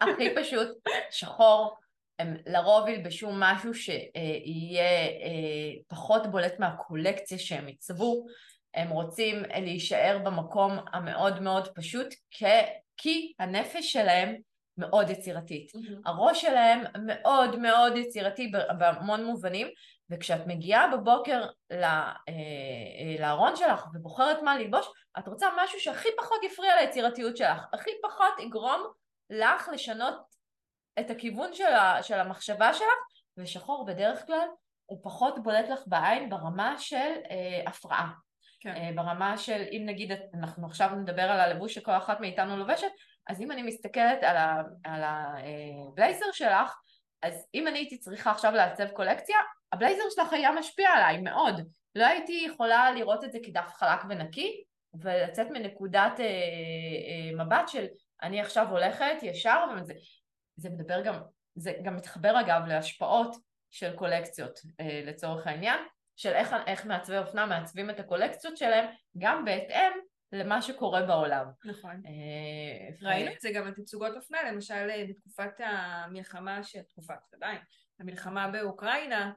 [0.02, 0.68] הכי פשוט,
[1.12, 1.78] שחור.
[2.20, 8.26] הם לרוב ילבשו משהו שיהיה אה, פחות בולט מהקולקציה שהם עיצבו.
[8.74, 12.46] הם רוצים להישאר במקום המאוד מאוד פשוט, כי,
[12.98, 14.36] כי הנפש שלהם
[14.78, 15.72] מאוד יצירתית.
[15.76, 16.02] Mm-hmm.
[16.06, 19.68] הראש שלהם מאוד מאוד יצירתי בהמון מובנים,
[20.10, 22.14] וכשאת מגיעה בבוקר אה,
[23.20, 24.88] לארון שלך ובוחרת מה ללבוש,
[25.20, 28.82] את רוצה משהו שהכי פחות יפריע ליצירתיות שלך, הכי פחות יגרום
[29.30, 30.16] לך לשנות
[31.00, 32.88] את הכיוון של, ה, של המחשבה שלך,
[33.38, 34.48] ושחור בדרך כלל
[34.86, 38.12] הוא פחות בולט לך בעין ברמה של אה, הפרעה.
[38.60, 38.76] כן.
[38.76, 42.92] אה, ברמה של אם נגיד אנחנו עכשיו נדבר על הלבוש שכל אחת מאיתנו לובשת,
[43.28, 44.24] אז אם אני מסתכלת
[44.84, 46.76] על הבלייזר אה, שלך,
[47.22, 49.38] אז אם אני הייתי צריכה עכשיו לעצב קולקציה,
[49.72, 51.62] הבלייזר שלך היה משפיע עליי מאוד.
[51.96, 54.64] לא הייתי יכולה לראות את זה כדף חלק ונקי,
[54.94, 57.86] ולצאת מנקודת אה, אה, מבט של
[58.24, 59.94] אני עכשיו הולכת ישר, וזה
[60.56, 61.16] זה מדבר גם,
[61.56, 63.36] זה גם מתחבר אגב להשפעות
[63.72, 65.80] של קולקציות אה, לצורך העניין,
[66.16, 68.86] של איך, איך מעצבי אופנה מעצבים את הקולקציות שלהם,
[69.18, 69.92] גם בהתאם
[70.32, 71.46] למה שקורה בעולם.
[71.66, 72.02] נכון.
[72.06, 77.58] אה, ראינו את זה גם בתצוגות אופנה, למשל אה, בתקופת המלחמה, תקופת, עדיין,
[78.00, 79.32] המלחמה באוקראינה,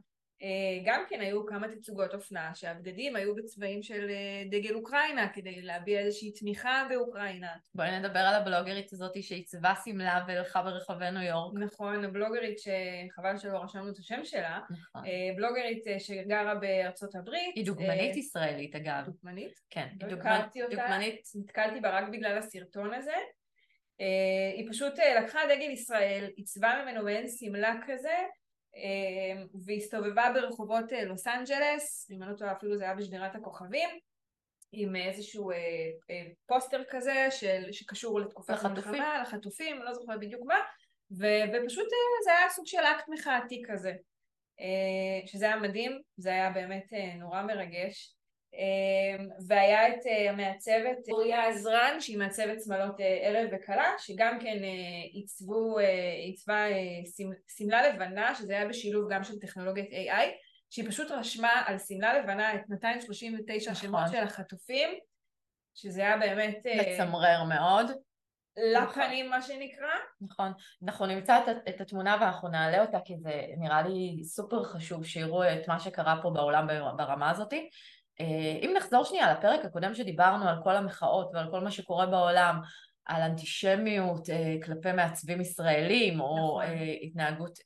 [0.85, 6.01] גם כן היו כמה תצוגות אופנה שהבגדים היו בצבעים של אה, דגל אוקראינה כדי להביע
[6.01, 7.53] איזושהי תמיכה באוקראינה.
[7.74, 11.55] בואי נדבר על הבלוגרית הזאת שעיצבה שמלה והלכה ברחבי ניו יורק.
[11.61, 15.05] נכון, הבלוגרית שחבל שלא רשמנו את השם שלה, נכון.
[15.07, 17.57] אה, בלוגרית אה, שגרה בארצות הברית.
[17.57, 19.05] היא דוגמנית אה, ישראלית אגב.
[19.05, 19.53] דוגמנית?
[19.70, 20.74] כן, לא היא דוגמנית- אותה.
[20.76, 23.14] דוגמנית נתקלתי בה רק בגלל הסרטון הזה.
[24.01, 28.24] אה, היא פשוט אה, לקחה דגל ישראל, עיצבה ממנו מעין שמלה כזה, אה,
[29.66, 33.88] והסתובבה ברחובות אה, לוס אנג'לס, אם אני לא טועה אפילו זה היה בשדרת הכוכבים,
[34.72, 35.56] עם איזשהו אה,
[36.10, 38.74] אה, פוסטר כזה של, שקשור לתקופת לחטופים.
[38.74, 40.58] המלחמה, לחטופים, לא זוכרת בדיוק מה,
[41.18, 43.92] ו, ופשוט אה, זה היה סוג של אקט מחאתי כזה,
[44.60, 48.14] אה, שזה היה מדהים, זה היה באמת אה, נורא מרגש.
[48.55, 54.64] אה, והיה את אה, המעצבת אוריה עזרן שהיא מעצבת שמלות אה, ערב וכלה שגם כן
[54.64, 55.78] אה, עיצבו,
[56.26, 56.64] עיצבה
[57.16, 60.28] שמ- שמלה לבנה שזה היה בשילוב גם של טכנולוגיית AI
[60.70, 63.82] שהיא פשוט רשמה על שמלה לבנה את 239 נכון.
[63.82, 64.88] שמות של החטופים
[65.74, 67.86] שזה היה באמת מצמרר מאוד.
[68.74, 69.88] לפנים מה שנקרא
[70.20, 70.53] נכון.
[70.84, 75.44] אנחנו נמצא את, את התמונה ואנחנו נעלה אותה כי זה נראה לי סופר חשוב שיראו
[75.44, 77.68] את מה שקרה פה בעולם בר- ברמה הזאתי.
[78.20, 82.60] אה, אם נחזור שנייה לפרק הקודם שדיברנו על כל המחאות ועל כל מה שקורה בעולם,
[83.04, 86.62] על אנטישמיות אה, כלפי מעצבים ישראלים או נכון.
[86.62, 87.58] אה, התנהגות,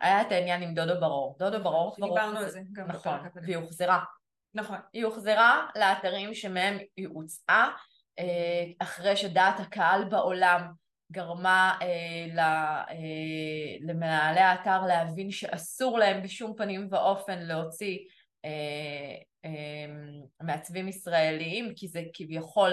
[0.00, 1.36] היה את העניין עם דודו ברור.
[1.38, 3.44] דודו ברור כבר שדיברנו הוחז- על זה גם נכון, בפרק הקודם.
[3.44, 4.00] והיא הוחזרה.
[4.54, 7.68] נכון היא הוחזרה לאתרים שמהם היא הוצאה
[8.18, 10.72] אה, אחרי שדעת הקהל בעולם
[11.12, 11.78] גרמה
[13.80, 17.98] למנהלי האתר להבין שאסור להם בשום פנים ואופן להוציא
[20.42, 22.72] מעצבים ישראליים כי זה כביכול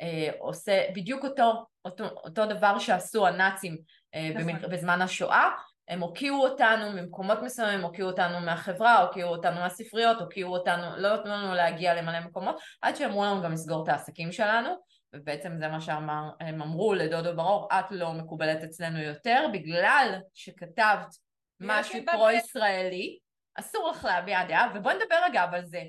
[0.00, 3.78] אה, עושה בדיוק אותו, אותו, אותו דבר שעשו הנאצים
[4.14, 4.70] אה, נכון.
[4.70, 5.50] בזמן השואה
[5.88, 11.30] הם הוקיעו אותנו ממקומות מסוימים, הוקיעו אותנו מהחברה, הוקיעו אותנו מהספריות, הוקיעו אותנו, לא נתנו
[11.30, 14.70] לנו להגיע למלא מקומות, עד שאמרו לנו גם לסגור את העסקים שלנו,
[15.12, 21.14] ובעצם זה מה שהם אמרו לדודו ברור, את לא מקובלת אצלנו יותר, בגלל שכתבת
[21.60, 23.18] משהו פרו-ישראלי,
[23.54, 25.82] אסור לך להביע דעה, ובואי נדבר אגב על זה.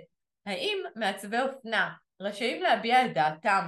[0.45, 3.65] האם מעצבי אופנה רשאים להביע את דעתם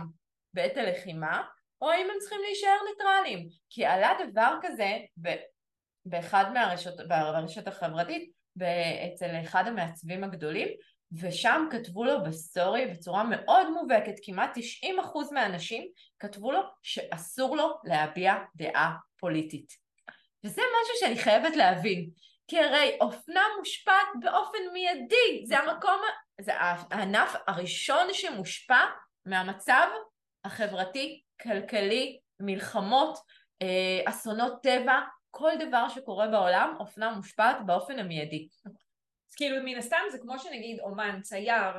[0.54, 1.42] בעת הלחימה,
[1.82, 3.48] או האם הם צריכים להישאר ניטרלים?
[3.70, 5.36] כי עלה דבר כזה ב-
[6.06, 8.32] באחד מהרשת, ברשת החברתית,
[9.14, 10.68] אצל אחד המעצבים הגדולים,
[11.12, 14.62] ושם כתבו לו בסטורי בצורה מאוד מובהקת, כמעט 90%
[15.32, 15.88] מהאנשים
[16.20, 19.74] כתבו לו שאסור לו להביע דעה פוליטית.
[20.44, 22.10] וזה משהו שאני חייבת להבין,
[22.52, 26.02] כי הרי אופנה מושפעת באופן מיידי, זה המקום,
[26.42, 28.80] זה הענף הראשון שמושפע
[29.26, 29.88] מהמצב
[30.46, 33.18] החברתי, כלכלי, מלחמות,
[33.62, 35.00] אה, אסונות טבע,
[35.32, 38.48] כל דבר שקורה בעולם, אופנה מושפעת באופן המיידי.
[39.30, 41.74] אז כאילו מן הסתם זה כמו שנגיד אומן, צייר,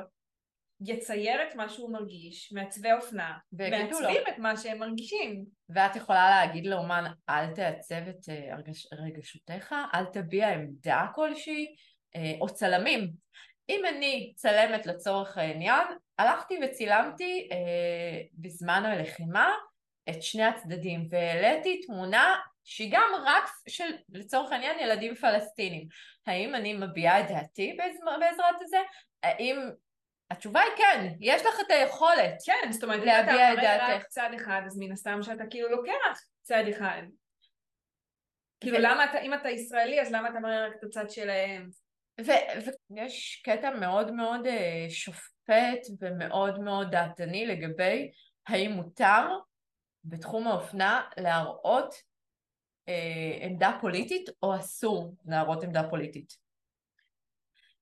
[0.85, 3.37] יצייר את מה שהוא מרגיש, מעצבי אופנה,
[4.01, 4.09] לו.
[4.09, 5.45] מעצבים את מה שהם מרגישים.
[5.69, 11.75] ואת יכולה להגיד לאומן, אל תעצב את אה, הרגש, רגשותיך, אל תביע עמדה כלשהי,
[12.15, 13.11] אה, או צלמים.
[13.69, 15.87] אם אני צלמת לצורך העניין,
[16.19, 19.49] הלכתי וצילמתי אה, בזמן הלחימה
[20.09, 25.87] את שני הצדדים, והעליתי תמונה שהיא גם רק של, לצורך העניין, ילדים פלסטינים.
[26.27, 28.77] האם אני מביעה את דעתי בעז- בעזרת זה?
[29.23, 29.57] האם...
[30.31, 32.33] התשובה היא כן, יש לך את היכולת.
[32.45, 33.83] כן, זאת אומרת, אם להביע אתה את דעתך.
[33.89, 37.01] רק צד אחד, אז מן הסתם שאתה כאילו לוקח צד אחד.
[38.59, 41.69] כאילו ו- למה אתה, אם אתה ישראלי, אז למה אתה מראה רק את הצד שלהם?
[42.21, 48.11] ו- ויש קטע מאוד מאוד אה, שופט ומאוד מאוד דעתני לגבי
[48.47, 49.27] האם מותר
[50.03, 51.95] בתחום האופנה להראות
[52.89, 56.42] אה, עמדה פוליטית או אסור להראות עמדה פוליטית.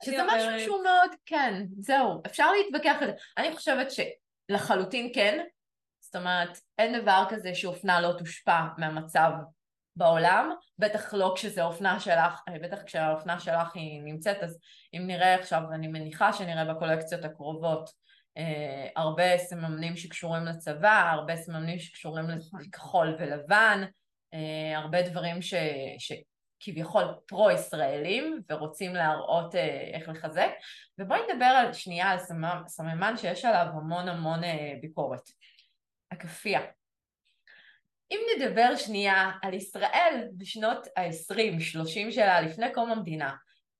[0.06, 3.14] שזה אני משהו שהוא מאוד, כן, זהו, אפשר להתווכח על זה.
[3.38, 5.44] אני חושבת שלחלוטין כן,
[6.00, 9.32] זאת אומרת, אין דבר כזה שאופנה לא תושפע מהמצב
[9.96, 14.60] בעולם, בטח לא כשזה אופנה שלך, אה, בטח כשהאופנה שלך היא נמצאת, אז
[14.94, 17.90] אם נראה עכשיו, אני מניחה שנראה בקולקציות הקרובות
[18.38, 22.26] אה, הרבה סממנים שקשורים לצבא, הרבה סממנים שקשורים
[22.60, 23.84] לכחול ולבן,
[24.34, 25.54] אה, הרבה דברים ש...
[26.62, 30.50] שכביכול פרו-ישראלים ורוצים להראות אה, איך לחזק,
[31.00, 32.18] ובואי נדבר על שנייה על
[32.68, 35.30] סממן, שיש עליו המון המון אה, ביקורת,
[36.12, 36.62] הכאפיה.
[38.12, 43.36] אם נדבר שנייה על ישראל בשנות ה-20-30 שלה לפני קום המדינה,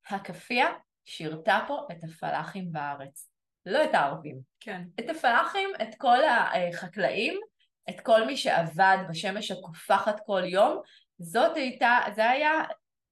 [0.10, 0.68] הכאפיה
[1.06, 3.32] שירתה פה את הפלאחים בארץ.
[3.66, 4.40] לא את הערבים.
[4.60, 4.82] כן.
[5.00, 7.40] את הפלאחים, את כל החקלאים,
[7.90, 10.82] את כל מי שעבד בשמש הקופחת כל יום,
[11.22, 12.52] זאת הייתה, זה היה,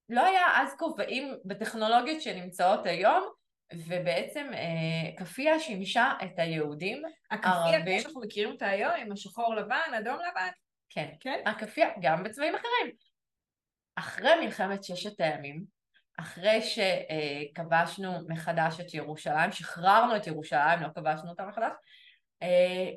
[0.10, 3.30] לא היה אז כובעים בטכנולוגיות שנמצאות היום,
[3.74, 9.94] ובעצם אה, כפייה שימשה את היהודים הכפייה, כמו שאנחנו מכירים אותה היום, עם השחור לבן,
[10.00, 10.50] אדום לבן.
[10.90, 11.42] כן, כן.
[11.46, 12.96] הכפייה, גם בצבעים אחרים.
[13.96, 15.64] אחרי מלחמת ששת הימים,
[16.20, 21.72] אחרי שכבשנו מחדש את ירושלים, שחררנו את ירושלים, לא כבשנו אותה מחדש,
[22.42, 22.90] אה,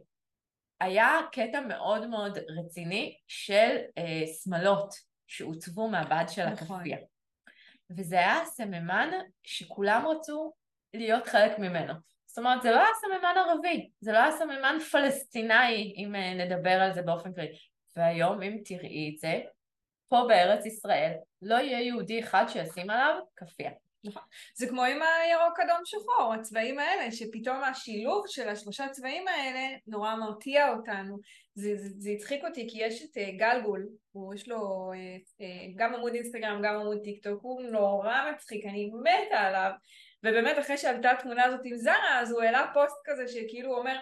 [0.83, 4.95] היה קטע מאוד מאוד רציני של אה, שמלות
[5.27, 6.77] שהוצבו מהבד של נכון.
[6.77, 6.99] הכפייה.
[7.91, 9.11] וזה היה סממן
[9.43, 10.53] שכולם רצו
[10.95, 11.95] להיות חלק ממנו.
[12.27, 16.71] זאת אומרת, זה לא היה סממן ערבי, זה לא היה סממן פלסטינאי, אם אה, נדבר
[16.71, 17.59] על זה באופן כללי.
[17.97, 19.41] והיום, אם תראי את זה,
[20.09, 21.13] פה בארץ ישראל,
[21.43, 23.71] לא יהיה יהודי אחד שישים עליו כפייה.
[24.05, 24.23] נכון.
[24.55, 30.15] זה כמו עם הירוק אדום שחור, הצבעים האלה, שפתאום השילוב של השלושה צבעים האלה נורא
[30.15, 31.19] מרתיע אותנו.
[31.55, 35.45] זה, זה, זה הצחיק אותי כי יש את uh, גלגול, הוא יש לו uh, uh,
[35.77, 39.71] גם עמוד אינסטגרם, גם עמוד טיק טוק, הוא נורא מצחיק, אני מתה עליו.
[40.25, 44.01] ובאמת אחרי שעלתה התמונה הזאת עם זרה, אז הוא העלה פוסט כזה שכאילו אומר, אה,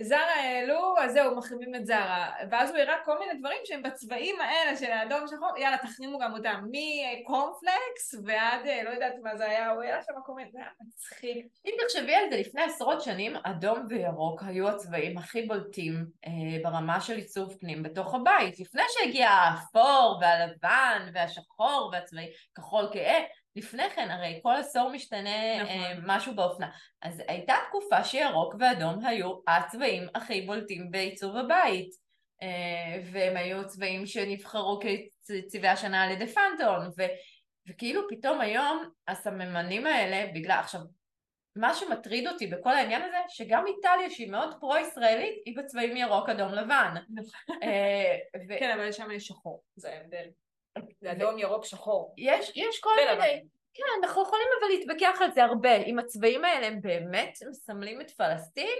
[0.00, 2.32] זרה העלו, אז זהו, מחרימים את זרה.
[2.50, 6.32] ואז הוא הראה כל מיני דברים שהם בצבעים האלה של האדום שחור, יאללה, תחרימו גם
[6.32, 6.64] אותם.
[6.70, 11.46] מקורנפלקס ועד, אה, לא יודעת מה זה היה, הוא העלה שם comment, זה היה מצחיק.
[11.66, 16.30] אם תחשבי על זה, לפני עשרות שנים, אדום וירוק היו הצבעים הכי בולטים אה,
[16.62, 18.60] ברמה של עיצוב פנים בתוך הבית.
[18.60, 23.18] לפני שהגיע האפור והלבן והשחור והצבעים, כחול כהה,
[23.56, 25.76] לפני כן, הרי כל עשור משתנה נכון.
[25.76, 26.70] אה, משהו באופנה.
[27.02, 32.06] אז הייתה תקופה שירוק ואדום היו הצבעים הכי בולטים בעיצוב הבית.
[32.42, 36.86] אה, והם היו צבעים שנבחרו כצבעי השנה על ידי פנטון.
[36.98, 37.02] ו,
[37.68, 40.80] וכאילו פתאום היום הסממנים האלה, בגלל, עכשיו,
[41.56, 46.52] מה שמטריד אותי בכל העניין הזה, שגם איטליה שהיא מאוד פרו-ישראלית, היא בצבעים ירוק, אדום,
[46.52, 46.94] לבן.
[47.14, 47.56] נכון.
[47.62, 48.16] אה,
[48.58, 50.26] כן, אבל שם יש שחור, זה ההבדל.
[51.00, 52.14] זה אדום, ירוק, שחור.
[52.18, 53.42] יש, יש כל מיני...
[53.74, 55.76] כן, אנחנו יכולים אבל להתווכח על זה הרבה.
[55.76, 58.78] אם הצבעים האלה הם באמת מסמלים את פלסטין,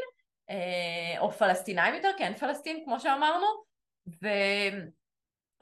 [0.51, 3.47] אה, או פלסטינאים יותר, כן, פלסטין, כמו שאמרנו,
[4.23, 4.29] ו...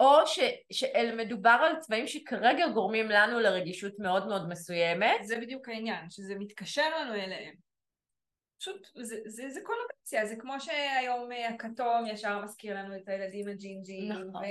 [0.01, 0.41] או ש,
[0.73, 5.17] שמדובר על צבעים שכרגע גורמים לנו לרגישות מאוד מאוד מסוימת.
[5.23, 7.55] זה בדיוק העניין, שזה מתקשר לנו אליהם.
[8.59, 14.13] פשוט, זה, זה, זה קונוטציה, זה כמו שהיום הכתום ישר מזכיר לנו את הילדים הג'ינג'ים,
[14.13, 14.43] נכון.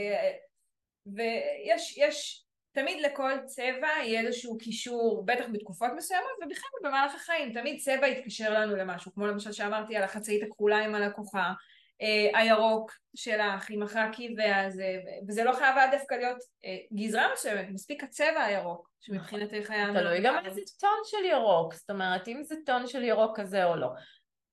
[1.06, 7.80] ויש יש תמיד לכל צבע יהיה איזשהו קישור, בטח בתקופות מסוימות, ובכלל במהלך החיים, תמיד
[7.80, 11.54] צבע יתקשר לנו למשהו, כמו למשל שאמרתי על החצאית הכחולה עם הלקוחה,
[12.02, 18.04] אה, הירוק שלך עם החאקי והזה, וזה לא חייב דווקא להיות אה, גזרה מסוימת, מספיק
[18.04, 19.88] הצבע הירוק, שמבחינתך היה...
[19.94, 23.76] תלוי גם איזה טון של ירוק, זאת אומרת, אם זה טון של ירוק כזה או
[23.76, 23.90] לא.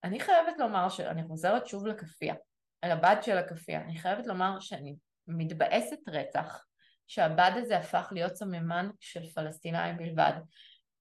[0.05, 2.34] אני חייבת לומר שאני חוזרת שוב לכפייה,
[2.82, 4.94] על הבד של הכפייה, אני חייבת לומר שאני
[5.31, 6.64] מתבאסת רצח
[7.07, 10.33] שהבד הזה הפך להיות סממן של פלסטינאים בלבד.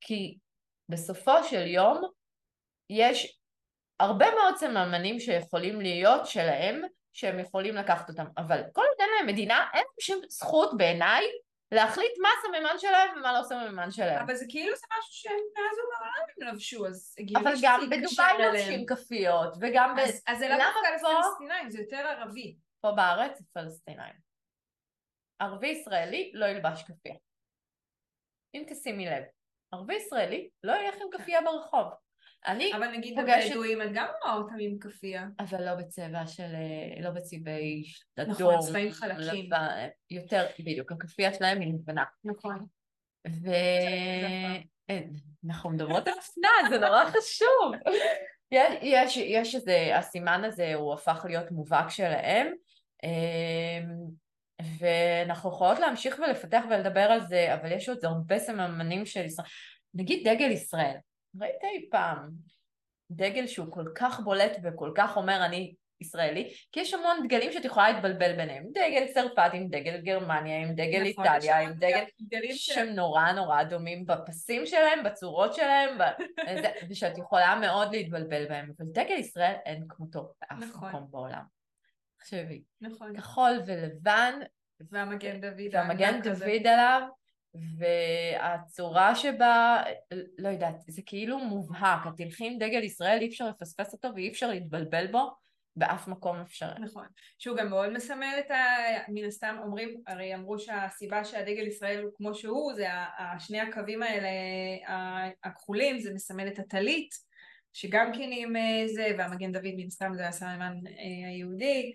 [0.01, 0.37] כי
[0.89, 2.01] בסופו של יום
[2.89, 3.39] יש
[3.99, 6.81] הרבה מאוד סממנים שיכולים להיות שלהם,
[7.13, 11.23] שהם יכולים לקחת אותם, אבל כל עוד אין להם מדינה, אין להם שום זכות בעיניי
[11.71, 14.21] להחליט מה הסממן שלהם ומה לא סממן שלהם.
[14.21, 17.89] אבל זה כאילו זה משהו שהם מאז ומעולם הם לבשו, אז הגיוני שזה אבל גם
[17.89, 19.99] בדובאי לובשים כפיות, וגם ב...
[20.27, 20.71] אז זה למה
[21.01, 21.07] פה...
[21.07, 22.55] פלסטינאים, זה יותר ערבי.
[22.81, 24.13] פה בארץ זה פלסטינאים.
[25.39, 27.15] ערבי ישראלי לא ילבש כפייה.
[28.53, 29.23] אם תשימי לב,
[29.71, 31.93] ערבי ישראלי לא ילך עם כפייה ברחוב.
[32.47, 33.47] אני אבל נגיד פוגשת...
[33.51, 35.25] הבדואים את גם רואה אותם עם כפייה.
[35.39, 36.53] אבל לא בצבע של,
[37.01, 37.83] לא בצבעי
[38.19, 38.31] אדום.
[38.31, 39.45] נכון, צבעים חלקים.
[39.45, 42.03] לבן, יותר, בדיוק, הכפייה שלהם היא לבנה.
[42.23, 42.65] נכון.
[43.27, 43.49] ו...
[45.47, 47.73] אנחנו מדברות על אופנה, זה נורא חשוב.
[48.81, 52.53] יש, יש איזה, הסימן הזה הוא הפך להיות מובהק שלהם.
[53.03, 54.19] אמ,
[54.79, 59.47] ואנחנו יכולות להמשיך ולפתח ולדבר על זה, אבל יש עוד הרבה סממנים של ישראל.
[59.93, 60.95] נגיד דגל ישראל,
[61.41, 62.29] ראית אי פעם
[63.11, 66.53] דגל שהוא כל כך בולט וכל כך אומר אני ישראלי?
[66.71, 68.65] כי יש המון דגלים שאת יכולה להתבלבל ביניהם.
[68.71, 72.03] דגל צרפת עם דגל גרמניה, עם דגל נכון, איטליה, עם דגל
[72.53, 75.97] שהם נורא נורא דומים בפסים שלהם, בצורות שלהם,
[76.89, 78.71] ושאת יכולה מאוד להתבלבל בהם.
[78.77, 80.89] אבל דגל ישראל אין כמותו באף נכון.
[80.89, 81.58] מקום בעולם.
[82.19, 82.63] תחשבי.
[82.81, 83.17] נכון.
[83.17, 84.39] כחול ולבן.
[84.91, 85.69] והמגן דוד.
[85.71, 87.01] והמגן דוד עליו,
[87.77, 89.83] והצורה שבה,
[90.37, 92.07] לא יודעת, זה כאילו מובהק.
[92.07, 95.31] את תלכי עם דגל ישראל, אי אפשר לפספס אותו ואי אפשר להתבלבל בו.
[95.75, 96.79] באף מקום אפשרי.
[96.79, 97.05] נכון,
[97.37, 98.65] שהוא גם מאוד מסמל את ה...
[99.07, 104.29] מן הסתם אומרים, הרי אמרו שהסיבה שהדגל ישראל הוא כמו שהוא, זה השני הקווים האלה
[105.43, 107.09] הכחולים, זה מסמל את הטלית,
[107.73, 111.93] שגם כן עם אה, זה, והמגן דוד מן סתם זה הסממן אה, היהודי.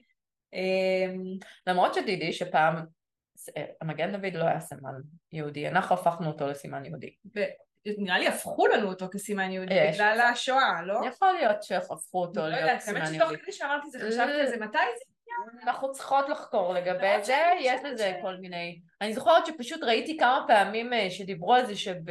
[0.54, 1.14] אה,
[1.66, 2.76] למרות שתדעי שפעם
[3.80, 4.94] המגן דוד לא היה סמן
[5.32, 7.14] יהודי, אנחנו הפכנו אותו לסימן יהודי.
[7.86, 9.94] נראה לי הפכו לנו אותו כסימן יהודי יש.
[9.96, 11.00] בגלל השואה, לא?
[11.08, 13.42] יכול להיות שהפכו אותו לא להיות יודעת, סימן האמת שתוך יהודי.
[13.42, 15.04] כדי שאמרתי זה חשבתי על זה, מתי זה?
[15.62, 18.80] אנחנו צריכות לחקור לגבי זה, יש לזה כל מיני...
[19.00, 22.10] אני זוכרת שפשוט ראיתי כמה פעמים אה, שדיברו על זה שב...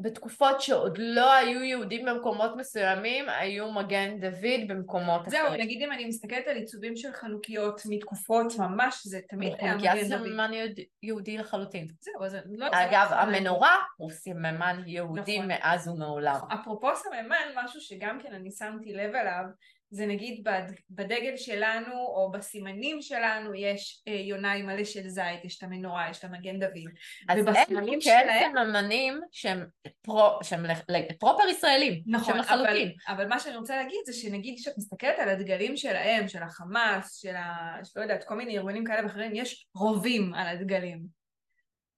[0.00, 5.60] בתקופות שעוד לא היו יהודים במקומות מסוימים, היו מגן דוד במקומות זהו, אחרים.
[5.60, 10.08] נגיד אם אני מסתכלת על עיצובים של חנוכיות מתקופות ממש, זה תמיד היה חנוכיה מגן
[10.08, 10.26] דוד.
[10.28, 11.86] סממן יהוד- יהודי לחלוטין.
[12.00, 15.48] זהו, אז לא אגב, המנורה הוא סממן יהודי נכון.
[15.48, 16.40] מאז ומעולם.
[16.54, 19.44] אפרופו סממן, משהו שגם כן אני שמתי לב אליו,
[19.90, 25.58] זה נגיד בד- בדגל שלנו או בסימנים שלנו יש אה, יונאי מלא של זית, יש
[25.58, 26.72] את המנורה, יש את המגן דוד.
[27.28, 27.44] אז הם
[28.00, 29.66] שלהם- סממנים שהם
[30.02, 30.64] פרו- שהם
[31.20, 32.92] פרופר ישראלים, נכון, שהם אבל, לחלוטין.
[33.08, 37.36] אבל מה שאני רוצה להגיד זה שנגיד כשאת מסתכלת על הדגלים שלהם, של החמאס, של
[37.36, 37.76] ה...
[37.84, 41.18] שלא יודעת, כל מיני ארגונים כאלה ואחרים, יש רובים על הדגלים.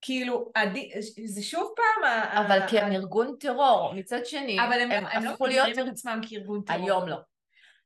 [0.03, 0.91] כאילו, עדי...
[1.25, 2.11] זה שוב פעם...
[2.47, 5.93] אבל ה- כי הם ארגון טרור, מצד שני, אבל הם, הם הם לא מגדירים את
[5.93, 6.79] עצמם כארגון טרור.
[6.85, 7.17] היום לא.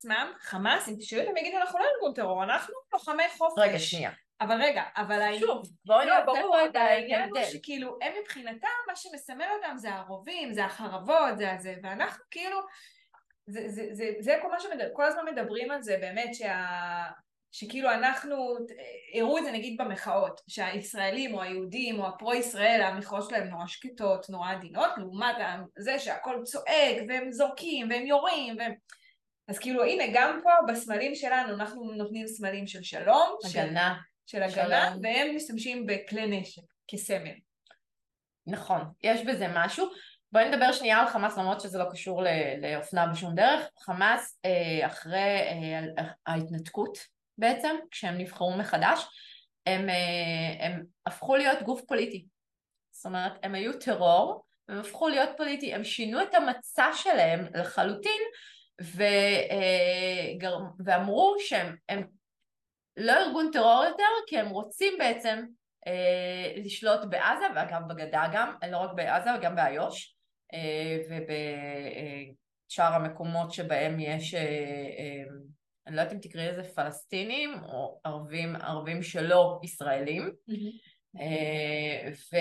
[0.05, 3.59] עצמם, חמאס, אם תשאלו אותם יגידו אנחנו לא ארגון טרור, אנחנו לוחמי חופש.
[3.59, 4.11] רגע, שנייה.
[4.41, 5.39] אבל רגע, אבל.
[5.39, 7.45] שוב, בואי לא, ברור, את העניין הוא.
[7.45, 12.59] שכאילו, הם מבחינתם, מה שמסמל אותם זה הרובים, זה החרבות, זה הזה, ואנחנו כאילו,
[13.47, 16.65] זה, זה, זה, זה כל מה שמדבר, כל הזמן מדברים על זה, באמת, שה...
[17.53, 18.57] שכאילו אנחנו,
[19.15, 24.51] הראו את זה נגיד במחאות, שהישראלים או היהודים או הפרו-ישראל, המחאות שלהם נורא שקטות, נורא
[24.53, 25.37] עדינות, לעומת
[25.79, 28.75] זה שהכל צועק, והם זורקים, והם יורים, והם...
[29.49, 33.95] אז כאילו הנה גם פה בסמלים שלנו אנחנו נותנים סמלים של שלום, של, הגנה,
[34.27, 35.01] של הגנה, שלום.
[35.03, 37.35] והם משתמשים בכלי נשק כסמל.
[38.47, 39.87] נכון, יש בזה משהו.
[40.33, 42.23] בואי נדבר שנייה על חמאס, למרות שזה לא קשור
[42.63, 43.67] לאופנה בשום דרך.
[43.81, 46.99] חמאס, אה, אחרי אה, על- ההתנתקות
[47.39, 49.05] בעצם, כשהם נבחרו מחדש,
[49.67, 52.27] הם, אה, הם הפכו להיות גוף פוליטי.
[52.91, 58.23] זאת אומרת, הם היו טרור, הם הפכו להיות פוליטי, הם שינו את המצע שלהם לחלוטין,
[58.83, 59.03] ו,
[59.51, 60.51] אה,
[60.85, 62.03] ואמרו שהם הם
[62.97, 65.45] לא ארגון טרור יותר, כי הם רוצים בעצם
[65.87, 70.17] אה, לשלוט בעזה, ואגב בגדה גם, לא רק בעזה, גם באיו"ש,
[70.55, 74.41] אה, ובשאר המקומות שבהם יש, אה,
[74.99, 75.23] אה,
[75.87, 80.31] אני לא יודעת אם תקראי לזה פלסטינים, או ערבים, ערבים שלא ישראלים,
[81.21, 82.37] אה, ו,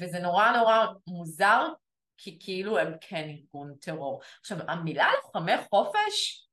[0.00, 1.68] וזה נורא נורא מוזר,
[2.18, 4.20] כי כאילו הם כן ארגון טרור.
[4.40, 6.46] עכשיו, המילה לוחמי חופש,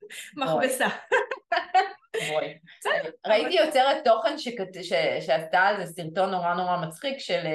[0.36, 0.86] מכבסה.
[3.26, 4.34] ראיתי יוצרת תוכן
[5.20, 7.46] שעשתה על זה סרטון נורא נורא מצחיק של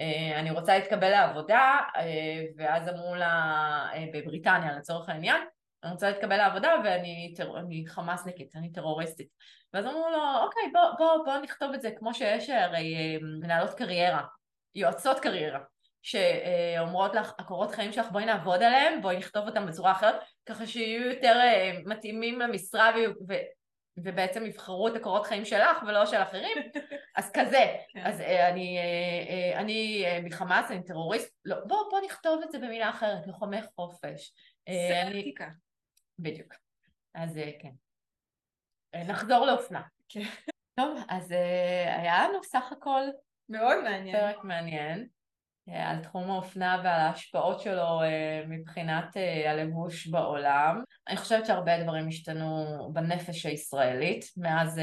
[0.00, 3.28] אה, אני רוצה להתקבל לעבודה, אה, ואז אמרו לה,
[3.94, 5.42] אה, בבריטניה לצורך העניין,
[5.84, 7.54] אני רוצה להתקבל לעבודה ואני טר-
[7.86, 9.28] חמאסניקית, אני טרוריסטית.
[9.72, 14.22] ואז אמרו לו, אוקיי, בוא, בוא, בוא נכתוב את זה כמו שיש הרי מנהלות קריירה,
[14.74, 15.60] יועצות קריירה.
[16.02, 20.14] שאומרות לך, הקורות חיים שלך בואי נעבוד עליהם, בואי נכתוב אותם בצורה אחרת,
[20.46, 22.90] ככה שיהיו יותר אה, מתאימים למשרה
[23.28, 23.34] ו-
[23.96, 26.56] ובעצם יבחרו את הקורות חיים שלך ולא של אחרים,
[27.16, 27.76] אז כזה.
[27.92, 28.06] כן.
[28.06, 32.90] אז אה, אני, אה, אני מחמאס, אני טרוריסט, לא, בוא, בוא נכתוב את זה במילה
[32.90, 34.32] אחרת, לוחמי חופש.
[35.08, 35.48] אתיקה.
[36.18, 36.54] בדיוק.
[37.14, 37.70] אז כן.
[38.94, 39.82] נחזור לאופנה.
[40.08, 40.20] כן.
[40.74, 41.30] טוב, אז
[41.86, 43.02] היה לנו סך הכל
[43.48, 44.16] מאוד מעניין.
[44.16, 45.06] פרק מעניין
[45.68, 50.82] אה, על תחום האופנה ועל ההשפעות שלו אה, מבחינת אה, הלבוש בעולם.
[51.08, 54.80] אני חושבת שהרבה דברים השתנו בנפש הישראלית מאז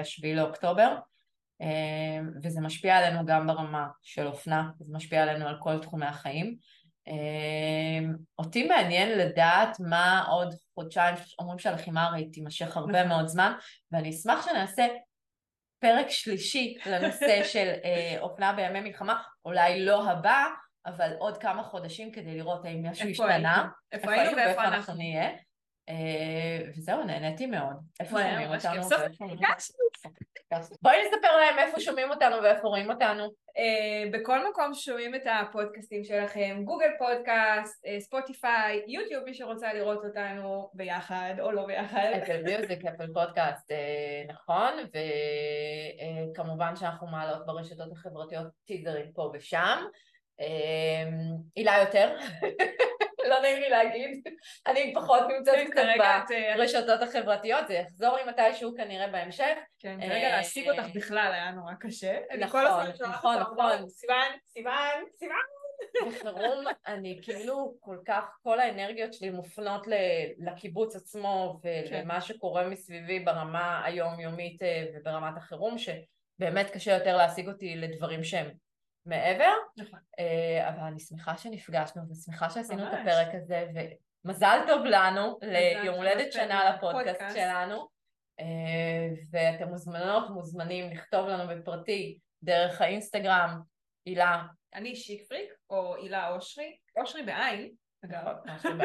[0.00, 0.96] השביעי לאוקטובר,
[2.42, 6.56] וזה משפיע עלינו גם ברמה של אופנה, זה משפיע עלינו על כל תחומי החיים.
[8.38, 13.08] אותי מעניין לדעת מה עוד חודשיים, אומרים שהלחימה הרי תימשך הרבה נכון.
[13.08, 13.52] מאוד זמן,
[13.92, 14.86] ואני אשמח שנעשה
[15.80, 20.46] פרק שלישי לנושא של אה, אופנה בימי מלחמה, אולי לא הבא,
[20.86, 23.68] אבל עוד כמה חודשים כדי לראות האם משהו השתנה?
[23.92, 24.94] איפה היינו ואיפה אנחנו?
[24.94, 25.30] נהיה.
[25.90, 27.76] אה, וזהו, נהניתי מאוד.
[28.00, 28.82] איפה שומעים אותנו?
[30.82, 33.24] בואי נספר להם איפה שומעים אותנו ואיפה רואים אותנו.
[33.58, 40.04] אה, בכל מקום שומעים את הפודקאסטים שלכם, גוגל פודקאסט, אה, ספוטיפיי, יוטיוב, מי שרוצה לראות
[40.04, 42.10] אותנו ביחד או לא ביחד.
[42.22, 43.72] אפל מיוזיק, אפל פודקאסט,
[44.28, 44.72] נכון,
[46.32, 49.84] וכמובן שאנחנו מעלות ברשתות החברתיות טיזרים פה ושם.
[51.56, 52.16] הילה יותר,
[53.28, 54.28] לא נעים לי להגיד,
[54.66, 59.54] אני פחות נמצאת קצת כרגע את, אה, ברשתות החברתיות, זה יחזור לי מתישהו כנראה בהמשך.
[59.78, 62.18] כן, אה, כרגע להשיג אותך בכלל היה נורא קשה.
[62.38, 62.64] נכון,
[63.08, 63.88] נכון, נכון.
[63.88, 65.36] סיוון, סיוון, סיוון.
[66.06, 69.86] בחירום אני כאילו כל כך, כל האנרגיות שלי מופנות
[70.38, 77.76] לקיבוץ עצמו ולמה שקורה מסביבי ברמה היומיומית אה, וברמת החירום, שבאמת קשה יותר להשיג אותי
[77.76, 78.50] לדברים שהם
[79.06, 79.52] מעבר.
[79.76, 79.98] נכון.
[80.18, 83.66] אה, אבל אני שמחה שנפגשנו ושמחה שעשינו את הפרק הזה,
[84.24, 87.88] ומזל טוב לנו ליום הולדת שנה לפודקאסט שלנו.
[88.40, 93.60] אה, ואתם מוזמנות, מוזמנים לכתוב לנו בפרטי דרך האינסטגרם,
[94.06, 94.42] הילה
[94.74, 97.70] אני שיק פריק, או הילה אושרי, אושרי בעין,
[98.04, 98.36] אגב.
[98.46, 98.78] נכון,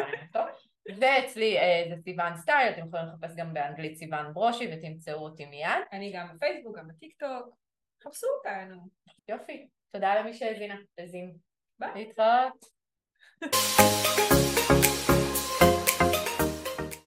[0.99, 5.69] ואצלי אה, זה סיוון סטייל, אתם יכולים לחפש גם באנגלית סיוון ברושי ותמצאו אותי מיד.
[5.91, 7.55] אני גם בפייסבוק, גם בטיק טוק,
[8.03, 8.87] חפשו אותנו.
[9.27, 11.33] יופי, תודה למי שהאזינה, האזין.
[11.79, 11.91] ביי.
[11.95, 12.65] להתראות.